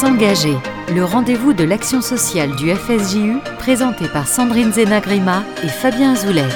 [0.00, 0.56] S'engager,
[0.94, 6.48] le rendez-vous de l'action sociale du FSJU, présenté par Sandrine Zenagrima et Fabien Zoulet.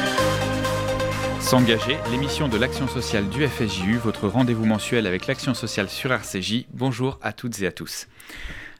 [1.41, 6.65] S'engager, l'émission de l'action sociale du FSJU, votre rendez-vous mensuel avec l'action sociale sur RCJ.
[6.73, 8.09] Bonjour à toutes et à tous.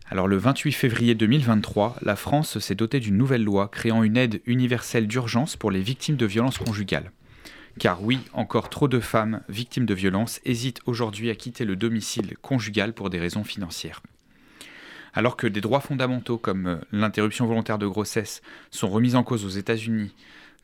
[0.09, 4.41] Alors le 28 février 2023, la France s'est dotée d'une nouvelle loi créant une aide
[4.47, 7.13] universelle d'urgence pour les victimes de violences conjugales.
[7.79, 12.39] Car oui, encore trop de femmes victimes de violences hésitent aujourd'hui à quitter le domicile
[12.41, 14.01] conjugal pour des raisons financières.
[15.15, 19.45] Alors que des droits fondamentaux comme euh, l'interruption volontaire de grossesse sont remis en cause
[19.45, 20.13] aux États-Unis,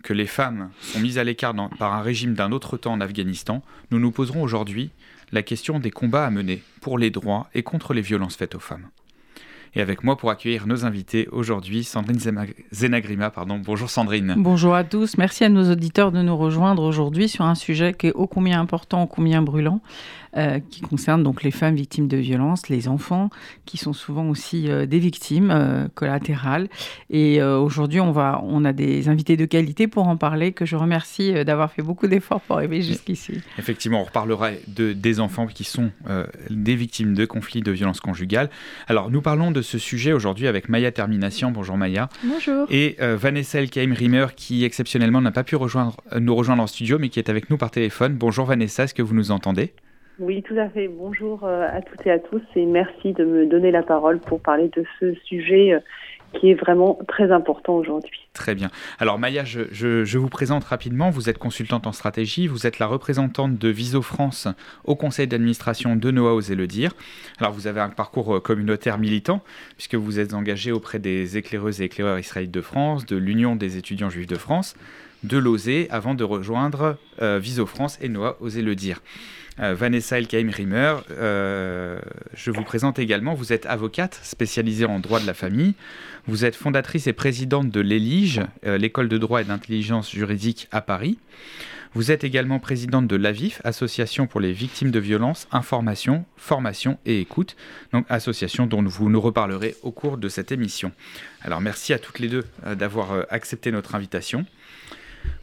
[0.02, 3.62] que les femmes sont mises à l'écart par un régime d'un autre temps en Afghanistan,
[3.90, 4.90] nous nous poserons aujourd'hui
[5.32, 8.60] la question des combats à mener pour les droits et contre les violences faites aux
[8.60, 8.88] femmes.
[9.74, 12.18] Et avec moi pour accueillir nos invités aujourd'hui, Sandrine
[12.72, 13.30] Zenagrima.
[13.30, 13.60] Pardon.
[13.64, 14.34] Bonjour Sandrine.
[14.36, 15.16] Bonjour à tous.
[15.16, 18.58] Merci à nos auditeurs de nous rejoindre aujourd'hui sur un sujet qui est ô combien
[18.58, 19.80] important, ô combien brûlant,
[20.36, 23.30] euh, qui concerne donc les femmes victimes de violences, les enfants,
[23.66, 26.68] qui sont souvent aussi euh, des victimes euh, collatérales.
[27.08, 30.76] Et aujourd'hui, on, va, on a des invités de qualité pour en parler, que je
[30.76, 33.40] remercie d'avoir fait beaucoup d'efforts pour arriver jusqu'ici.
[33.58, 35.90] Effectivement, on reparlera de, des enfants qui sont
[36.50, 38.50] des victimes de conflits de violences conjugales.
[38.86, 41.50] Alors, nous parlons de ce sujet aujourd'hui avec Maya Termination.
[41.50, 42.08] Bonjour Maya.
[42.24, 42.66] Bonjour.
[42.70, 47.18] Et Vanessa Elkaim-Rimer, qui exceptionnellement n'a pas pu rejoindre, nous rejoindre en studio, mais qui
[47.18, 48.14] est avec nous par téléphone.
[48.14, 49.72] Bonjour Vanessa, est-ce que vous nous entendez?
[50.20, 50.86] Oui, tout à fait.
[50.88, 54.40] Bonjour euh, à toutes et à tous et merci de me donner la parole pour
[54.40, 55.80] parler de ce sujet euh,
[56.34, 58.28] qui est vraiment très important aujourd'hui.
[58.34, 58.70] Très bien.
[58.98, 61.08] Alors Maya, je, vous présente rapidement.
[61.10, 64.46] Vous êtes consultante en stratégie, vous êtes la représentante de Viso France
[64.84, 66.92] au conseil d'administration de Noah Osez le dire.
[67.38, 69.42] Alors vous avez un parcours euh, communautaire militant
[69.76, 73.78] puisque vous êtes engagé auprès des éclaireuses et éclaireurs israélites de France, de l'Union des
[73.78, 74.76] étudiants juifs de France,
[75.22, 79.00] de l'OSE avant de rejoindre Viso France et Noah Osez le dire.
[79.60, 81.98] Euh, Vanessa Elkaim-Rimmer, euh,
[82.34, 85.74] je vous présente également, vous êtes avocate spécialisée en droit de la famille,
[86.26, 90.80] vous êtes fondatrice et présidente de l'ELIGE, euh, l'école de droit et d'intelligence juridique à
[90.80, 91.18] Paris.
[91.92, 97.20] Vous êtes également présidente de l'AVIF, Association pour les victimes de violences, information, formation et
[97.20, 97.56] écoute,
[97.92, 100.92] donc association dont vous nous reparlerez au cours de cette émission.
[101.42, 102.44] Alors merci à toutes les deux
[102.76, 104.46] d'avoir accepté notre invitation.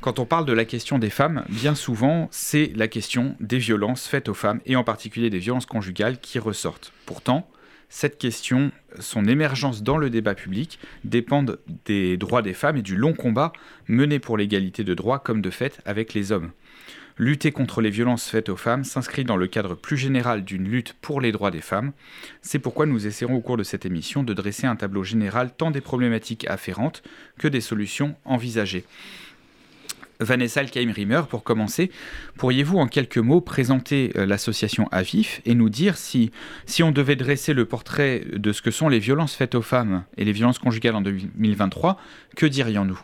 [0.02, 4.08] Quand on parle de la question des femmes, bien souvent, c'est la question des violences
[4.08, 6.94] faites aux femmes, et en particulier des violences conjugales, qui ressortent.
[7.06, 7.50] Pourtant,
[7.90, 12.96] cette question, son émergence dans le débat public, dépendent des droits des femmes et du
[12.96, 13.54] long combat
[13.88, 16.52] mené pour l'égalité de droits comme de fait avec les hommes.
[17.20, 20.94] Lutter contre les violences faites aux femmes s'inscrit dans le cadre plus général d'une lutte
[21.02, 21.94] pour les droits des femmes.
[22.44, 25.72] C'est pourquoi nous essaierons au cours de cette émission de dresser un tableau général tant
[25.72, 27.02] des problématiques afférentes
[27.40, 28.86] que des solutions envisagées.
[30.20, 31.92] Vanessa Alkheim-Rimmer, pour commencer,
[32.38, 36.32] pourriez-vous en quelques mots présenter euh, l'association AVIF et nous dire si,
[36.66, 40.04] si on devait dresser le portrait de ce que sont les violences faites aux femmes
[40.18, 41.98] et les violences conjugales en 2023,
[42.36, 43.00] que dirions-nous?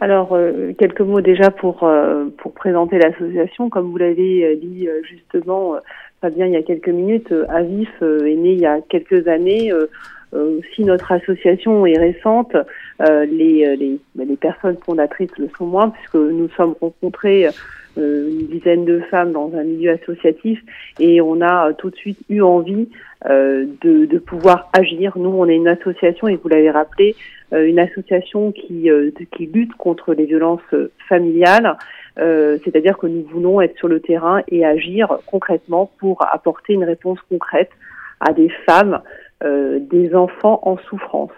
[0.00, 3.70] Alors, euh, quelques mots déjà pour, euh, pour présenter l'association.
[3.70, 5.76] Comme vous l'avez dit justement,
[6.20, 9.72] Fabien, il y a quelques minutes, AVIF est né il y a quelques années
[10.74, 12.56] si notre association est récente,
[13.00, 17.48] euh, les, euh, les, ben, les, personnes fondatrices le sont moins, puisque nous sommes rencontrés
[17.96, 20.60] une dizaine de femmes dans un milieu associatif
[21.00, 22.90] et on a tout de suite eu envie
[23.24, 25.16] de, de, pouvoir agir.
[25.16, 27.16] Nous, on est une association, et vous l'avez rappelé,
[27.52, 28.90] une association qui,
[29.34, 30.60] qui lutte contre les violences
[31.08, 31.78] familiales.
[32.16, 37.18] C'est-à-dire que nous voulons être sur le terrain et agir concrètement pour apporter une réponse
[37.30, 37.70] concrète
[38.20, 41.30] à des femmes euh, des enfants en souffrance.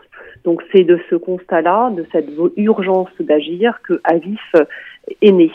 [0.44, 4.54] Donc c'est de ce constat-là, de cette urgence d'agir que Avif
[5.20, 5.50] est né.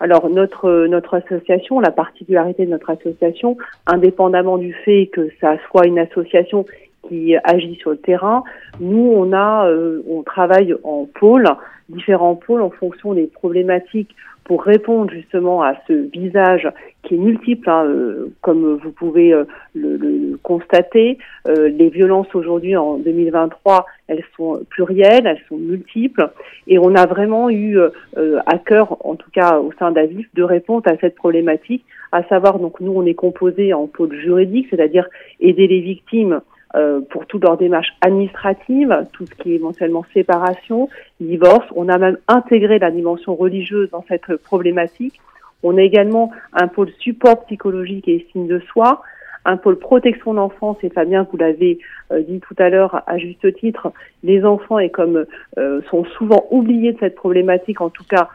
[0.00, 5.86] Alors notre notre association, la particularité de notre association, indépendamment du fait que ça soit
[5.86, 6.64] une association
[7.06, 8.42] qui agit sur le terrain,
[8.80, 11.46] nous on a euh, on travaille en pôle,
[11.90, 14.14] différents pôles en fonction des problématiques
[14.50, 16.68] pour répondre justement à ce visage
[17.04, 19.44] qui est multiple, hein, euh, comme vous pouvez euh,
[19.76, 21.18] le, constater.
[21.46, 26.30] Euh, les violences aujourd'hui en 2023, elles sont plurielles, elles sont multiples,
[26.66, 27.78] et on a vraiment eu
[28.18, 32.58] à cœur, en tout cas au sein d'Avif, de répondre à cette problématique, à savoir
[32.58, 35.06] donc nous on est composé en pôle juridique, c'est-à-dire
[35.38, 36.40] aider les victimes
[36.76, 40.88] euh, pour toutes leurs démarches administratives, tout ce qui est éventuellement séparation,
[41.18, 41.66] divorce.
[41.74, 45.20] On a même intégré la dimension religieuse dans cette problématique.
[45.64, 49.02] On a également un pôle support psychologique et estime de soi,
[49.44, 51.80] un pôle protection d'enfance, et Fabien, vous l'avez
[52.12, 55.26] euh, dit tout à l'heure à juste titre, les enfants et comme
[55.58, 58.28] euh, sont souvent oubliés de cette problématique, en tout cas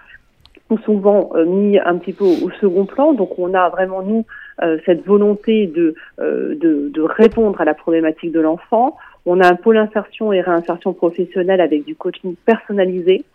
[0.67, 3.13] sont souvent mis un petit peu au second plan.
[3.13, 4.25] Donc on a vraiment, nous,
[4.85, 8.97] cette volonté de, de, de répondre à la problématique de l'enfant.
[9.25, 13.25] On a un pôle insertion et réinsertion professionnelle avec du coaching personnalisé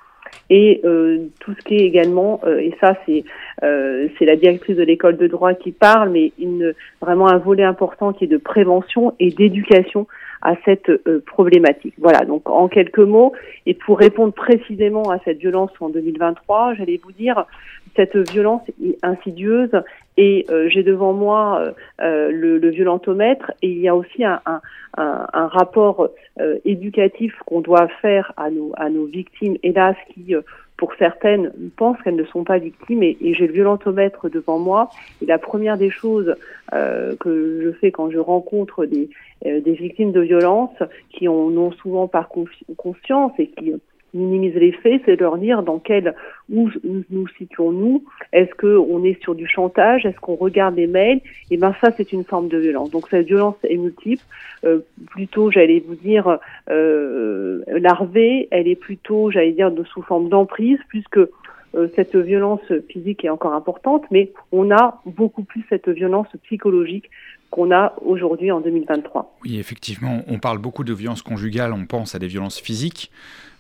[0.49, 3.25] et euh, tout ce qui est également, euh, et ça c'est
[3.63, 7.63] euh, c'est la directrice de l'école de droit qui parle, mais une, vraiment un volet
[7.63, 10.07] important qui est de prévention et d'éducation
[10.43, 10.91] à cette
[11.27, 11.95] problématique.
[11.99, 13.33] Voilà, donc en quelques mots,
[13.67, 17.45] et pour répondre précisément à cette violence en 2023, j'allais vous dire,
[17.97, 19.71] cette violence est insidieuse
[20.17, 24.41] et j'ai devant moi le, le, violentomètre et il y a aussi un,
[24.97, 26.11] rapport
[26.41, 30.41] euh, éducatif qu'on doit faire à nos, victimes, hélas, qui, euh,
[30.77, 33.03] pour certaines, pensent qu'elles ne sont pas victimes.
[33.03, 34.89] Et, j'ai le violentomètre devant moi.
[35.21, 36.35] Et la première des choses
[36.73, 39.11] euh, que je fais quand je rencontre des,
[39.45, 40.77] des victimes de violence
[41.11, 43.75] qui en ont souvent par conscience et qui
[44.15, 46.15] minimiser les faits, c'est leur dire dans quel
[46.53, 46.69] où
[47.11, 48.05] nous, situons-nous.
[48.33, 50.05] Est-ce qu'on est sur du chantage?
[50.05, 51.21] Est-ce qu'on regarde les mails?
[51.51, 52.91] Et ben ça, c'est une forme de violence.
[52.91, 54.25] Donc cette violence est multiple.
[54.65, 54.81] Euh,
[55.11, 56.39] plutôt, j'allais vous dire
[56.71, 58.49] euh, larvée.
[58.51, 63.29] Elle est plutôt, j'allais dire, de sous forme d'emprise, puisque euh, cette violence physique est
[63.29, 67.11] encore importante, mais on a beaucoup plus cette violence psychologique
[67.51, 69.37] qu'on a aujourd'hui en 2023.
[69.45, 73.11] Oui, effectivement, on parle beaucoup de violences conjugales, on pense à des violences physiques,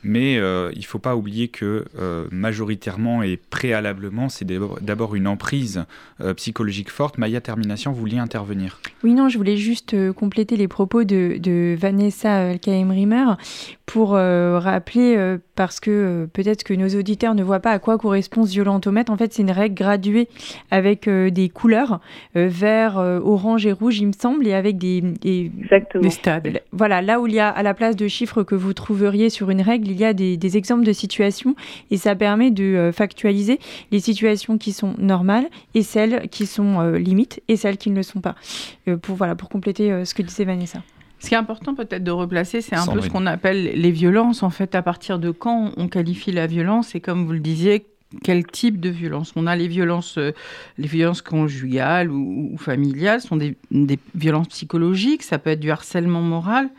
[0.02, 4.46] mais euh, il ne faut pas oublier que euh, majoritairement et préalablement, c'est
[4.80, 5.84] d'abord une emprise
[6.20, 7.18] euh, psychologique forte.
[7.18, 8.80] Maya Termination, vous vouliez intervenir?
[9.04, 13.34] Oui, non, je voulais juste compléter les propos de, de Vanessa Kaim-Rimmer
[13.86, 18.52] pour rappeler, parce que peut-être que nos auditeurs ne voient pas à quoi correspond ce
[18.52, 19.10] violentomètre.
[19.10, 20.28] En fait, c'est une règle graduée
[20.70, 22.00] avec des couleurs
[22.36, 25.50] vert, orange et rouge, il me semble, et avec des, des,
[26.00, 26.62] des stades.
[26.70, 29.50] Voilà, là où il y a à la place de chiffres que vous trouveriez sur
[29.50, 31.54] une règle, il y a des, exemples de situations
[31.90, 33.60] et ça permet de euh, factualiser
[33.90, 37.96] les situations qui sont normales et celles qui sont euh, limites et celles qui ne
[37.96, 38.34] le sont pas.
[38.88, 40.82] Euh, pour, voilà, pour compléter ce que disait Vanessa.
[41.18, 44.42] Ce qui est important peut-être de replacer, c'est un peu ce qu'on appelle les violences.
[44.42, 47.86] En fait, à partir de quand on qualifie la violence et comme vous le disiez,
[48.24, 49.32] quel type de violence?
[49.36, 55.22] On a les violences, les violences conjugales ou, familiales, ce sont des, des, violences psychologiques,
[55.22, 56.70] ça peut être du harcèlement moral,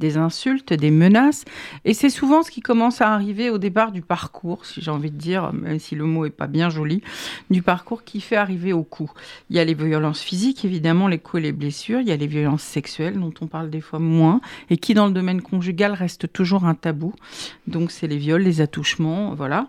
[0.00, 1.44] des insultes, des menaces.
[1.84, 5.12] Et c'est souvent ce qui commence à arriver au départ du parcours, si j'ai envie
[5.12, 7.02] de dire, même si le mot est pas bien joli,
[7.50, 9.12] du parcours qui fait arriver au coup.
[9.50, 12.00] Il y a les violences physiques, évidemment, les coups et les blessures.
[12.00, 15.06] Il y a les violences sexuelles, dont on parle des fois moins, et qui, dans
[15.06, 17.14] le domaine conjugal, restent toujours un tabou.
[17.68, 19.68] Donc, c'est les viols, les attouchements, voilà.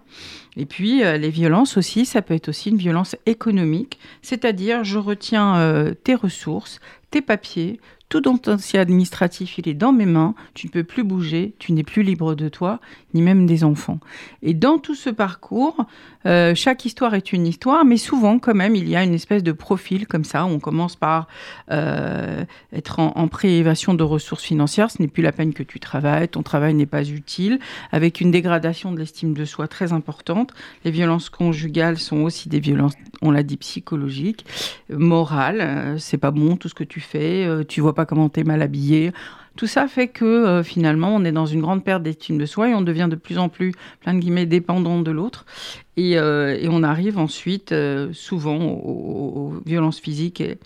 [0.57, 4.97] Et puis, euh, les violences aussi, ça peut être aussi une violence économique, c'est-à-dire je
[4.97, 6.79] retiens euh, tes ressources,
[7.09, 7.79] tes papiers,
[8.11, 8.37] tout ton
[8.73, 12.35] administratif, il est dans mes mains, tu ne peux plus bouger, tu n'es plus libre
[12.35, 12.81] de toi,
[13.13, 13.99] ni même des enfants.
[14.41, 15.85] Et dans tout ce parcours,
[16.25, 19.43] euh, chaque histoire est une histoire, mais souvent, quand même, il y a une espèce
[19.43, 20.45] de profil comme ça.
[20.45, 21.27] On commence par
[21.71, 26.27] euh, être en, en de ressources financières, ce n'est plus la peine que tu travailles,
[26.27, 27.59] ton travail n'est pas utile,
[27.91, 30.53] avec une dégradation de l'estime de soi très importante.
[30.85, 34.45] Les violences conjugales sont aussi des violences, on l'a dit, psychologiques,
[34.89, 35.61] morales.
[35.61, 38.43] Euh, c'est pas bon tout ce que tu fais, tu vois pas comment tu es
[38.43, 39.11] mal habillé.
[39.61, 42.69] Tout ça fait que euh, finalement, on est dans une grande perte d'estime de soi
[42.69, 45.45] et on devient de plus en plus, plein de guillemets, dépendant de l'autre.
[45.97, 50.57] Et, euh, on arrive ensuite euh, souvent aux, violences physiques et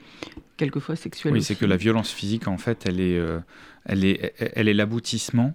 [0.56, 1.34] quelquefois sexuelles.
[1.34, 3.20] Oui, c'est que la violence physique, en fait, elle est,
[3.86, 5.54] elle est, elle est l'aboutissement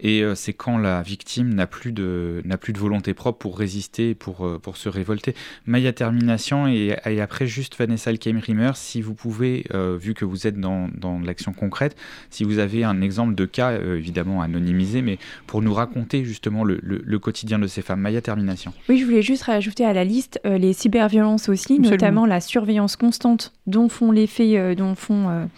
[0.00, 3.58] et euh, c'est quand la victime n'a plus, de, n'a plus de volonté propre pour
[3.58, 5.34] résister, pour, euh, pour se révolter.
[5.66, 10.46] Maya Termination et, et après juste Vanessa Alkeimrimer, si vous pouvez, euh, vu que vous
[10.46, 11.96] êtes dans, dans l'action concrète,
[12.30, 16.78] si vous avez un exemple de cas, évidemment anonymisé, mais pour nous raconter justement le,
[16.82, 18.00] le, quotidien de ces femmes.
[18.00, 18.72] Maya Termination.
[18.88, 23.52] Oui, je voulais juste rajouter à la liste les cyberviolences aussi, notamment la surveillance constante
[23.66, 25.48] dont font les faits, dont, font,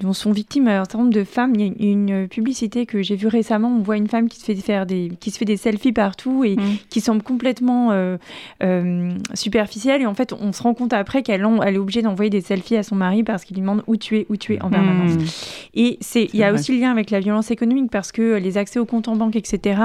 [0.00, 1.52] dont sont victimes un certain nombre de femmes.
[1.54, 4.44] Il y a une publicité que j'ai vue récemment on voit une femme qui se
[4.44, 6.76] fait faire des, qui se fait des selfies partout et mm.
[6.88, 8.16] qui semble complètement euh,
[8.62, 10.02] euh, superficielle.
[10.02, 12.76] Et en fait, on se rend compte après qu'elle elle est obligée d'envoyer des selfies
[12.76, 14.72] à son mari parce qu'il lui demande où tu es, où tu es en mm.
[14.72, 15.12] permanence.
[15.74, 18.58] Et c'est, il y a aussi le lien avec la violence économique parce que les
[18.58, 19.80] accès aux comptes en banque, etc.,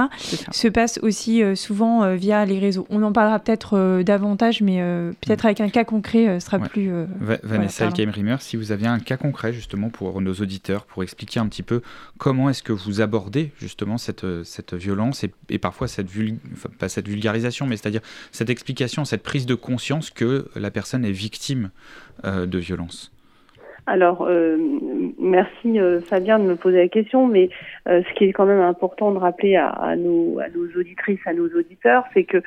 [0.51, 2.86] se passent aussi euh, souvent via les réseaux.
[2.89, 4.82] On en parlera peut-être davantage, mais
[5.22, 5.48] peut-être mm.
[5.48, 6.92] avec un cas concret, sera plus.
[7.44, 11.48] Vanessa voilà, si vous aviez un cas concret justement pour nos auditeurs, pour expliquer un
[11.48, 11.75] petit peu
[12.17, 16.08] comment est-ce que vous abordez justement cette, cette violence et, parfois cette,
[16.79, 18.01] pas cette vulgarisation, mais c'est-à-dire
[18.32, 21.72] cette explication, cette prise de conscience que la personne est victime
[22.25, 23.12] euh, de violence?
[23.88, 24.58] Alors, euh,
[25.20, 27.50] merci euh, Fabien de me poser la question, mais
[27.88, 30.39] euh, ce qui est quand même important de rappeler à, nos,
[30.75, 32.41] auditrices, à nos auditeurs, c'est que,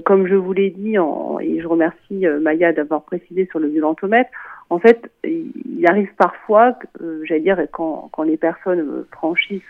[0.00, 4.30] comme je vous l'ai dit, et je remercie Maya d'avoir précisé sur le violentomètre,
[4.68, 9.62] en fait, il arrive parfois, euh, j'allais dire, quand, quand les personnes euh, franchissent,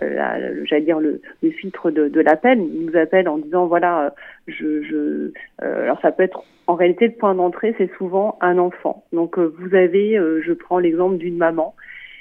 [0.00, 4.14] euh, j'allais dire, le, le filtre de, de l'appel, ils nous appellent en disant, voilà,
[4.46, 9.04] je, je alors ça peut être, en réalité, le point d'entrée, c'est souvent un enfant.
[9.12, 11.74] Donc, vous avez, je prends l'exemple d'une maman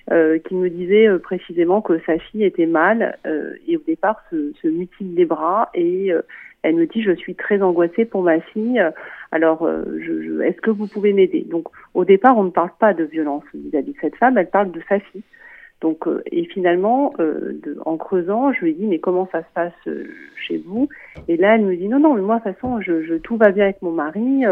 [0.08, 3.18] qui me disait précisément que sa fille était mal
[3.68, 6.12] et au départ se, se mutile les bras et
[6.66, 8.84] elle me dit je suis très angoissée pour ma fille.
[9.32, 11.46] Alors, euh, est-ce que vous pouvez m'aider?
[11.48, 14.38] Donc, au départ, on ne parle pas de violence vis-à-vis de cette femme.
[14.38, 15.24] Elle parle de sa fille.
[15.82, 19.54] Donc, euh, et finalement, euh, en creusant, je lui ai dit mais comment ça se
[19.54, 19.96] passe
[20.36, 20.90] chez vous?
[21.28, 22.80] Et là, elle me dit non non, mais moi de toute façon,
[23.24, 24.46] tout va bien avec mon mari.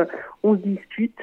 [0.44, 1.18] on se dispute.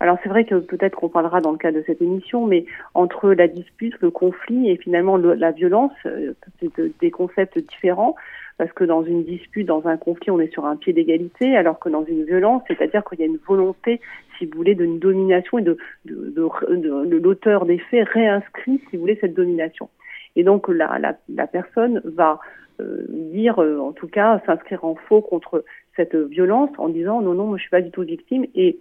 [0.00, 3.30] Alors c'est vrai que peut-être qu'on parlera dans le cadre de cette émission, mais entre
[3.32, 8.16] la dispute, le conflit et finalement la violence, c'est des concepts différents
[8.58, 11.78] parce que dans une dispute, dans un conflit, on est sur un pied d'égalité, alors
[11.78, 14.00] que dans une violence, c'est-à-dire qu'il y a une volonté,
[14.38, 19.00] si vous voulez, d'une domination et de, de, de, l'auteur des faits réinscrit, si vous
[19.00, 19.88] voulez, cette domination.
[20.36, 22.40] Et donc la, la, la personne va
[22.80, 25.64] euh, dire, euh, en tout cas, s'inscrire en faux contre
[25.96, 28.78] cette violence en disant non, non, moi, je suis pas du tout victime et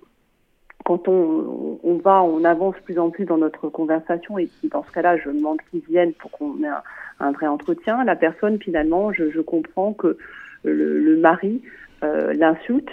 [0.91, 5.15] quand on, va, on avance plus en plus dans notre conversation et dans ce cas-là,
[5.15, 8.03] je demande qu'ils viennent pour qu'on ait un, vrai entretien.
[8.03, 10.17] La personne, finalement, je, comprends que
[10.63, 11.61] le, mari
[12.03, 12.89] euh, l'insulte.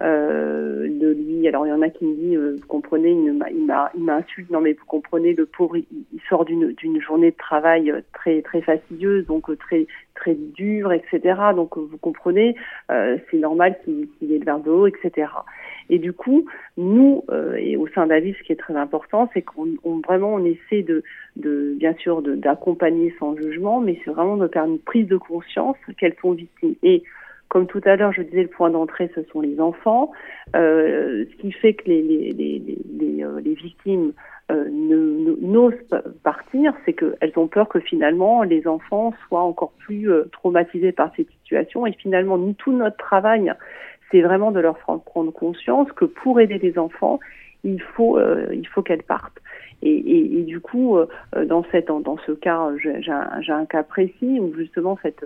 [0.00, 4.02] Euh, de lui, alors il y en a qui me disent, euh, vous comprenez, il
[4.02, 8.62] m'insulte, non mais vous comprenez, le pauvre, il, sort d'une journée de travail très très
[8.62, 11.20] fastidieuse, donc très très dure, etc.
[11.54, 12.56] Donc vous comprenez,
[12.88, 15.26] c'est normal qu'il qu ait le verre de haut, etc.
[15.90, 16.46] Et du coup,
[16.78, 19.66] nous, euh, et au sein d'Avis, ce qui est très important, c'est qu'on
[20.06, 21.02] vraiment on essaie de,
[21.36, 26.16] bien sûr, d'accompagner sans jugement, mais c'est vraiment de faire une prise de conscience qu'elles
[26.22, 26.76] sont victimes.
[26.84, 27.02] Et
[27.48, 30.12] comme tout à l'heure, je disais, le point d'entrée, ce sont les enfants,
[30.54, 32.62] euh, ce qui fait que les, les, les,
[32.98, 34.12] les, euh, victimes
[34.48, 35.74] n'osent
[36.24, 41.28] partir, c'est qu'elles ont peur que finalement les enfants soient encore plus traumatisés par cette
[41.42, 41.86] situation.
[41.86, 43.52] Et finalement, tout notre travail,
[44.10, 47.20] c'est vraiment de leur prendre conscience que pour aider les enfants,
[47.64, 48.46] il faut, euh,
[48.84, 49.38] qu'elles partent.
[49.82, 51.06] Et, du coup, euh,
[51.46, 55.24] dans, cette, dans ce cas, j'ai un, cas précis où justement cette,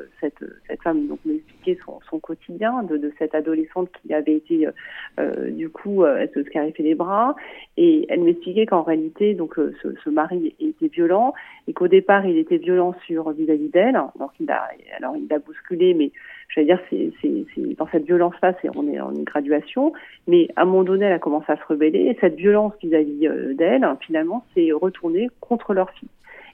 [0.83, 4.69] femme m'expliquait son, quotidien de, cette adolescente qui avait été
[5.19, 7.35] euh, du coup elle se scarifiait les bras
[7.77, 11.35] et elle m'expliquait qu'en réalité donc ce, mari était violent
[11.67, 14.31] et qu'au départ il était violent sur vis-à-vis d'elle donc
[14.97, 16.13] alors il a bousculé mais
[16.49, 17.13] je vais dire, c'est,
[17.77, 19.93] dans cette violence-là, c'est, on est en une graduation,
[20.27, 23.27] mais à un moment donné, elle a commencé à se rebeller, et cette violence vis-à-vis
[23.27, 26.09] euh, d'elle, finalement, s'est retournée contre leur fille.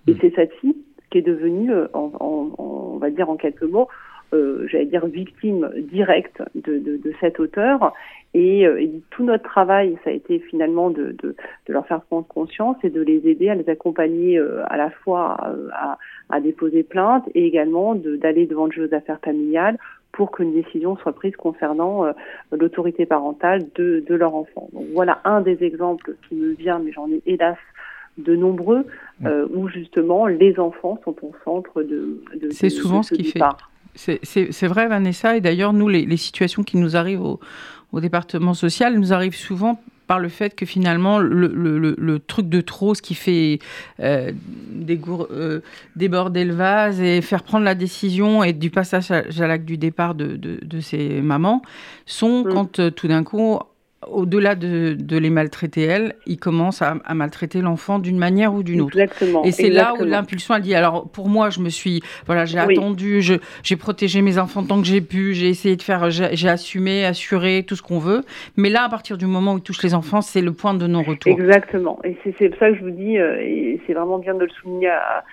[0.07, 0.19] Et mmh.
[0.21, 0.77] c'est cette fille
[1.11, 3.89] qui est devenue, euh, en, en, on va dire en quelques mots,
[4.33, 7.93] euh, j'allais dire victime directe de, de, de cet auteur.
[8.33, 11.35] Et, euh, et, tout notre travail, ça a été finalement de, de,
[11.67, 14.91] de, leur faire prendre conscience et de les aider à les accompagner euh, à la
[14.91, 15.37] fois
[15.73, 19.79] à, à, déposer plainte et également d'aller devant le juge aux affaires familiales
[20.13, 22.13] pour qu'une décision soit prise concernant euh,
[22.53, 24.69] l'autorité parentale de, de leur enfant.
[24.73, 27.59] Donc voilà un des exemples qui me vient, mais j'en ai hélas
[28.19, 28.85] de nombreux,
[29.25, 33.41] euh, où justement les enfants sont au centre de, de C'est souvent ce, qui fait.
[33.95, 35.37] C'est vrai, Vanessa.
[35.37, 37.41] Et d'ailleurs, nous, les, les, situations qui nous arrivent au,
[37.93, 42.49] au, département social nous arrivent souvent par le fait que finalement, le, le, le truc
[42.49, 43.61] de trop, ce qui fait
[44.01, 44.33] euh,
[44.91, 45.61] euh,
[45.95, 49.79] déborder le vase et faire prendre la décision et du passage à, à l'acte du
[49.79, 51.63] départ de, de, de, ces mamans,
[52.07, 52.53] sont mmh.
[52.53, 53.61] quand euh, tout d'un coup,
[54.09, 58.63] au-delà de, de, les maltraiter elles, ils commencent à, à maltraiter l'enfant d'une manière ou
[58.63, 58.99] d'une autre.
[58.99, 59.45] Exactement.
[59.45, 60.75] Et c'est là où l'impulsion a dit.
[60.75, 62.75] Alors pour moi, je me suis, voilà, j'ai oui.
[62.77, 67.05] attendu, j'ai protégé mes enfants tant que j'ai pu, j'ai essayé de faire, j'ai assumé,
[67.05, 68.23] assuré tout ce qu'on veut.
[68.57, 70.87] Mais là, à partir du moment où il touche les enfants, c'est le point de
[70.87, 71.33] non-retour.
[71.33, 71.99] Exactement.
[72.05, 74.51] Et c'est pour ça que je vous dis, euh, et c'est vraiment bien de le
[74.51, 75.25] souligner à, à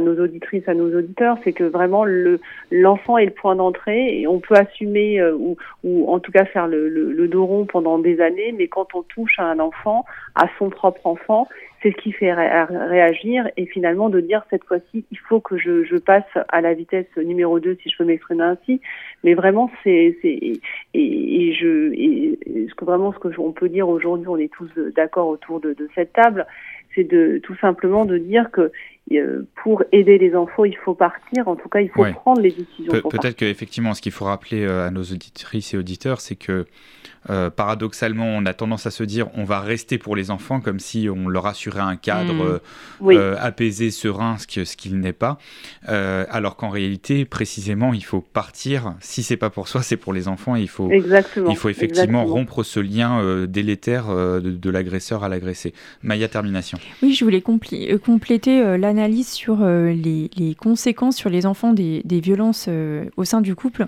[0.00, 4.26] nos auditrices, à nos auditeurs, c'est que vraiment le l'enfant est le point d'entrée et
[4.26, 7.66] on peut assumer euh, ou, ou en tout cas faire le, le, le dos rond
[7.66, 11.48] pendant des années, mais quand on touche à un enfant, à son propre enfant,
[11.82, 15.56] c'est ce qui fait ré réagir et finalement de dire cette fois-ci, il faut que
[15.56, 18.80] je, je, passe à la vitesse numéro 2 si je peux m'exprimer ainsi.
[19.24, 20.60] Mais vraiment, c'est et,
[20.94, 25.28] et, je ce que vraiment ce que on peut dire aujourd'hui, on est tous d'accord
[25.28, 26.46] autour de, de cette table,
[26.94, 28.72] c'est de tout simplement de dire que
[29.62, 31.48] pour aider les enfants, il faut partir.
[31.48, 32.92] En tout cas, il faut prendre les décisions.
[33.08, 36.66] Peut-être qu'effectivement, ce qu'il faut rappeler à nos auditrices et auditeurs, c'est que
[37.28, 40.80] euh, paradoxalement, on a tendance à se dire on va rester pour les enfants comme
[40.80, 42.60] si on leur assurait un cadre mm.
[43.02, 45.38] euh, euh, apaisé, serein, ce qu'il ce n'est pas.
[45.86, 48.94] alors qu'en réalité, précisément, il faut partir.
[49.00, 50.56] Si c'est pas pour soi, c'est pour les enfants.
[50.56, 55.74] Et il faut, il faut effectivement rompre ce lien délétère de, l'agresseur à l'agressé.
[56.02, 56.78] Maya, termination.
[57.02, 62.68] Oui, je voulais compléter l'analyse sur les, conséquences sur les enfants des, violences
[63.16, 63.84] au sein du couple.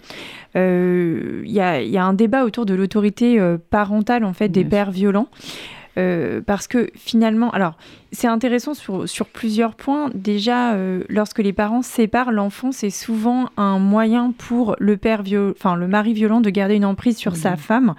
[0.55, 4.91] Il y, y a un débat autour de l'autorité euh, parentale en fait des pères
[4.91, 5.29] violents.
[5.99, 7.77] Euh, parce que finalement, alors
[8.13, 10.11] c'est intéressant sur, sur, plusieurs points.
[10.15, 15.77] Déjà, euh, lorsque les parents séparent, l'enfant c'est souvent un moyen pour le père, enfin
[15.77, 17.95] le mari violent de garder une emprise sur sa femme.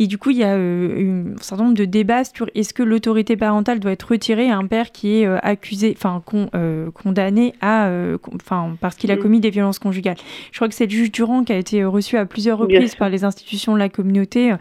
[0.00, 2.84] Et du coup, il y a euh, un certain nombre de débats sur est-ce que
[2.84, 6.22] l'autorité parentale doit être retirée à un père qui est euh, accusé, enfin
[6.54, 7.90] euh, condamné à,
[8.34, 9.18] enfin parce qu'il a mm.
[9.18, 10.16] commis des violences conjugales.
[10.52, 13.08] Je crois que c'est le juge Durand qui a été reçu à plusieurs reprises par
[13.08, 14.54] les institutions de la communauté,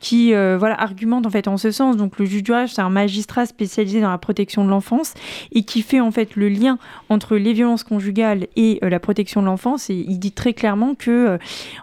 [0.00, 1.96] qui voilà argumente en fait en ce sens.
[1.96, 5.14] Donc le juge Durand, c'est un magistrat spécialisé dans la protection de l'enfance
[5.52, 6.78] et qui fait en fait le lien
[7.08, 9.90] entre les violences conjugales et la protection de l'enfance.
[9.90, 11.38] Et il dit très clairement que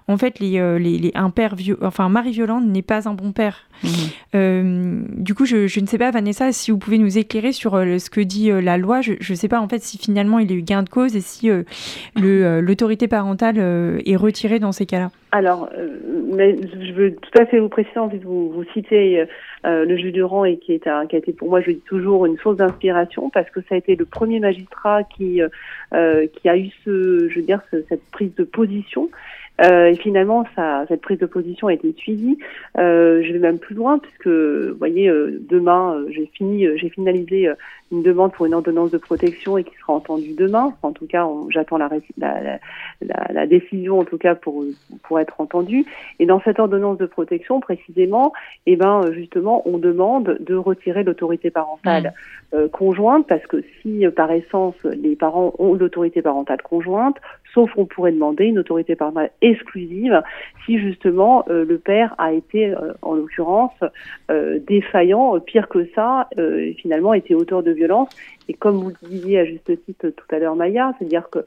[0.08, 3.68] en fait les, les, un père, enfin un mari violent n'est pas un bon père.
[3.84, 3.90] Mhm.
[4.36, 7.98] Euh, du coup, je, ne sais pas, Vanessa, si vous pouvez nous éclairer sur euh,
[7.98, 9.02] ce que dit euh, la loi.
[9.02, 11.22] Je ne sais pas en fait si finalement il a eu gain de cause et
[11.22, 11.50] si
[12.16, 13.58] l'autorité parentale
[14.06, 15.12] est retirée dans ces cas-là.
[15.32, 15.70] Alors,
[16.32, 19.26] mais je veux tout à fait vous préciser, envie de vous, vous citer
[19.64, 22.26] le juge Durand et qui, est un, qui a été pour moi, je dis toujours,
[22.26, 25.42] une source d'inspiration parce que ça a été le premier magistrat qui,
[25.92, 29.10] qui a eu ce, je veux dire, cette prise de position
[29.62, 32.38] euh, et finalement, ça, cette prise de position a été suivie.
[32.78, 36.90] Euh, je vais même plus loin puisque, vous voyez, euh, demain, euh, j'ai fini, j'ai
[36.90, 37.50] finalisé
[37.92, 40.74] une demande pour une ordonnance de protection et qui sera entendue demain.
[40.82, 42.60] en tout cas, j'attends la, la,
[43.02, 44.64] la, la, décision, en tout cas, pour,
[45.04, 45.86] pour être entendue.
[46.20, 48.34] Et dans cette ordonnance de protection, précisément,
[48.66, 52.14] eh ben, justement, on demande de retirer l'autorité parentale
[52.52, 52.56] mmh.
[52.56, 57.18] euh, conjointe parce que si, par essence, les parents ont l'autorité parentale conjointe,
[57.54, 60.22] sauf on pourrait demander une autorité parentale exclusive
[60.66, 63.74] si justement euh, le père a été, euh, en l'occurrence,
[64.32, 66.30] euh, défaillant, pire que ça,
[66.78, 68.10] finalement était auteur de violence.
[68.50, 71.46] Et comme vous le disiez à juste titre tout à l'heure, Maya, c'est-à-dire que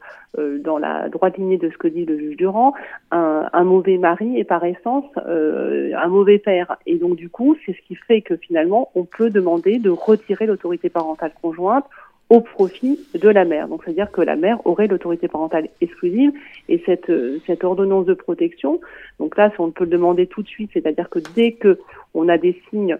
[0.58, 2.72] dans la droite lignée de ce que dit le juge Durand,
[3.10, 6.76] un, un mauvais mari est par essence un mauvais père.
[6.86, 10.46] Et donc du coup, c'est ce qui fait que finalement, on peut demander de retirer
[10.46, 11.84] l'autorité parentale conjointe
[12.28, 13.68] au profit de la mère.
[13.68, 16.32] Donc, c'est-à-dire que la mère aurait l'autorité parentale exclusive
[16.68, 18.80] et cette, euh, cette ordonnance de protection,
[19.20, 21.78] donc là, on peut le demander tout de suite, c'est-à-dire que dès que
[22.14, 22.98] on a des signes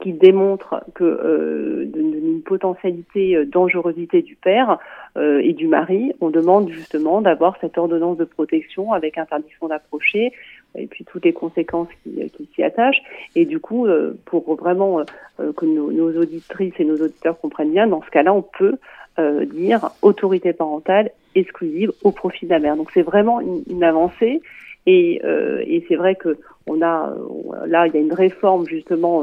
[0.00, 4.78] qui démontrent que euh, d'une potentialité euh, dangerosité du père
[5.16, 10.32] et du mari, on demande justement d'avoir cette ordonnance de protection avec interdiction d'approcher
[10.76, 13.02] et puis toutes les conséquences qui, qui s'y attachent.
[13.34, 15.00] Et du coup, euh, pour vraiment
[15.40, 18.76] euh, que nos, nos, auditrices et nos auditeurs comprennent bien, dans ce cas-là, on peut
[19.18, 22.76] euh, dire autorité parentale exclusive au profit de la mère.
[22.76, 24.40] Donc c'est vraiment une, une avancée.
[24.86, 27.14] Et, et c'est vrai que on a
[27.66, 29.22] là il y a une réforme justement.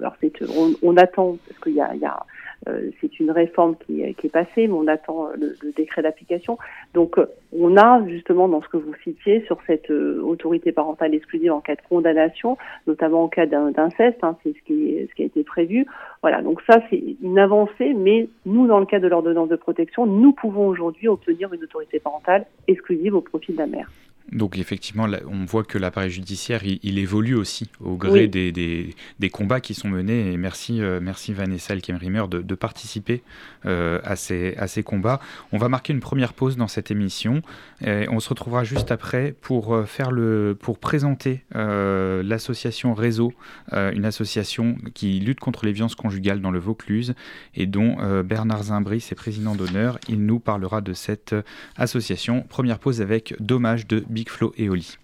[0.00, 2.51] alors c'est on, on, attend parce qu'il y a, il y a euh,
[3.00, 6.58] c'est une réforme qui, qui, est passée, mais on attend le, décret d'application.
[6.94, 11.14] Donc, euh, on a justement dans ce que vous citiez sur cette euh, autorité parentale
[11.14, 15.22] exclusive en cas de condamnation, notamment en cas d'inceste, hein, c'est ce qui, ce qui
[15.22, 15.86] a été prévu.
[16.22, 20.06] Voilà, donc ça c'est une avancée, mais nous, dans le cas de l'ordonnance de protection,
[20.06, 23.90] nous pouvons aujourd'hui obtenir une autorité parentale exclusive au profit de la mère.
[24.32, 29.60] Donc effectivement, on voit que l'appareil judiciaire, il, évolue aussi au gré des, des, combats
[29.60, 30.32] qui sont menés.
[30.32, 33.22] Et merci, euh, merci Vanessa Elkemrimer de, de participer
[33.66, 35.20] euh, à, ces, à ces combats.
[35.52, 37.42] On va marquer une première pause dans cette émission.
[37.84, 43.32] Et on se retrouvera juste après pour, euh, faire le, pour présenter l'association Réseau,
[43.72, 47.14] une association qui lutte contre les violences conjugales dans le Vaucluse
[47.54, 49.98] et dont Bernard Zimbris est président d'honneur.
[50.08, 51.34] Il nous parlera de cette
[51.76, 52.44] association.
[52.48, 54.96] Première pause avec Dommage de Big Flo et Oli.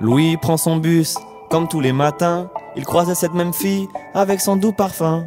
[0.00, 1.16] Louis prend son bus,
[1.50, 5.26] comme tous les matins, il croise cette même fille avec son doux parfum